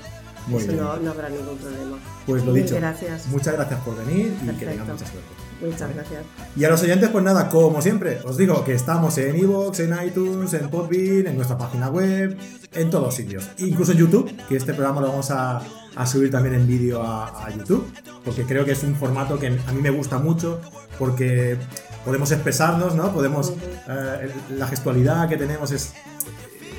Eso 0.57 0.73
no, 0.73 0.97
no, 0.97 1.11
habrá 1.11 1.29
ningún 1.29 1.57
problema. 1.59 1.99
Pues 2.27 2.45
lo 2.45 2.53
dicho. 2.53 2.77
Gracias. 2.77 3.27
Muchas 3.27 3.55
gracias 3.55 3.81
por 3.81 3.97
venir 4.05 4.35
y 4.43 4.47
que 4.57 4.67
tengan 4.67 4.87
mucha 4.87 5.07
suerte. 5.07 5.51
Muchas 5.61 5.95
gracias. 5.95 6.23
Y 6.57 6.65
a 6.65 6.71
los 6.71 6.83
oyentes, 6.83 7.11
pues 7.11 7.23
nada, 7.23 7.49
como 7.49 7.83
siempre, 7.83 8.19
os 8.25 8.37
digo 8.37 8.65
que 8.65 8.75
estamos 8.75 9.19
en 9.19 9.37
iVoox, 9.37 9.81
en 9.81 10.07
iTunes, 10.07 10.55
en 10.55 10.71
Podbean, 10.71 11.27
en 11.27 11.37
nuestra 11.37 11.59
página 11.59 11.91
web, 11.91 12.37
en 12.73 12.91
todos 12.91 13.15
sitios. 13.15 13.49
Incluso 13.59 13.93
en 13.93 13.99
YouTube, 13.99 14.35
que 14.49 14.57
este 14.57 14.73
programa 14.73 15.03
lo 15.03 15.09
vamos 15.09 15.31
a, 15.31 15.61
a 15.95 16.07
subir 16.07 16.31
también 16.31 16.55
en 16.55 16.67
vídeo 16.67 17.03
a, 17.03 17.47
a, 17.47 17.51
YouTube, 17.51 17.93
porque 18.25 18.45
creo 18.45 18.65
que 18.65 18.73
es 18.73 18.83
un 18.85 18.95
formato 18.95 19.39
que 19.39 19.49
a 19.49 19.73
mí 19.73 19.83
me 19.83 19.91
gusta 19.91 20.19
mucho, 20.19 20.61
porque 20.99 21.59
podemos 22.05 22.31
expresarnos, 22.33 22.95
¿no? 22.95 23.13
Podemos, 23.13 23.53
eh, 23.89 24.33
la 24.51 24.67
gestualidad 24.67 25.29
que 25.29 25.37
tenemos 25.37 25.71
es, 25.73 25.93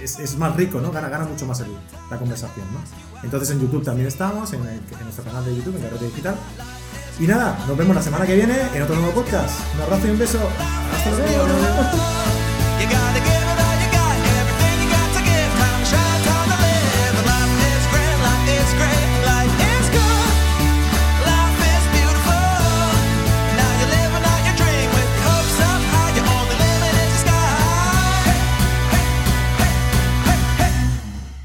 es, 0.01 0.37
más 0.37 0.55
rico, 0.55 0.81
¿no? 0.81 0.91
Gana, 0.91 1.09
gana 1.09 1.25
mucho 1.25 1.45
más 1.45 1.63
la 2.09 2.17
conversación, 2.17 2.65
¿no? 2.73 2.79
Entonces 3.23 3.51
en 3.51 3.61
YouTube 3.61 3.83
también 3.83 4.07
estamos, 4.07 4.51
en, 4.53 4.63
nuestro 5.03 5.23
canal 5.23 5.45
de 5.45 5.55
YouTube, 5.55 5.75
en 5.75 5.83
la 5.83 5.89
red 5.89 5.99
digital. 5.99 6.35
Y 7.19 7.27
nada, 7.27 7.57
nos 7.67 7.77
vemos 7.77 7.95
la 7.95 8.01
semana 8.01 8.25
que 8.25 8.35
viene 8.35 8.55
en 8.73 8.81
otro 8.81 8.95
nuevo 8.95 9.11
podcast. 9.11 9.59
Un 9.75 9.81
abrazo 9.81 10.07
y 10.07 10.11
un 10.11 10.19
beso. 10.19 10.39
Hasta 10.39 11.11
luego. 11.11 12.20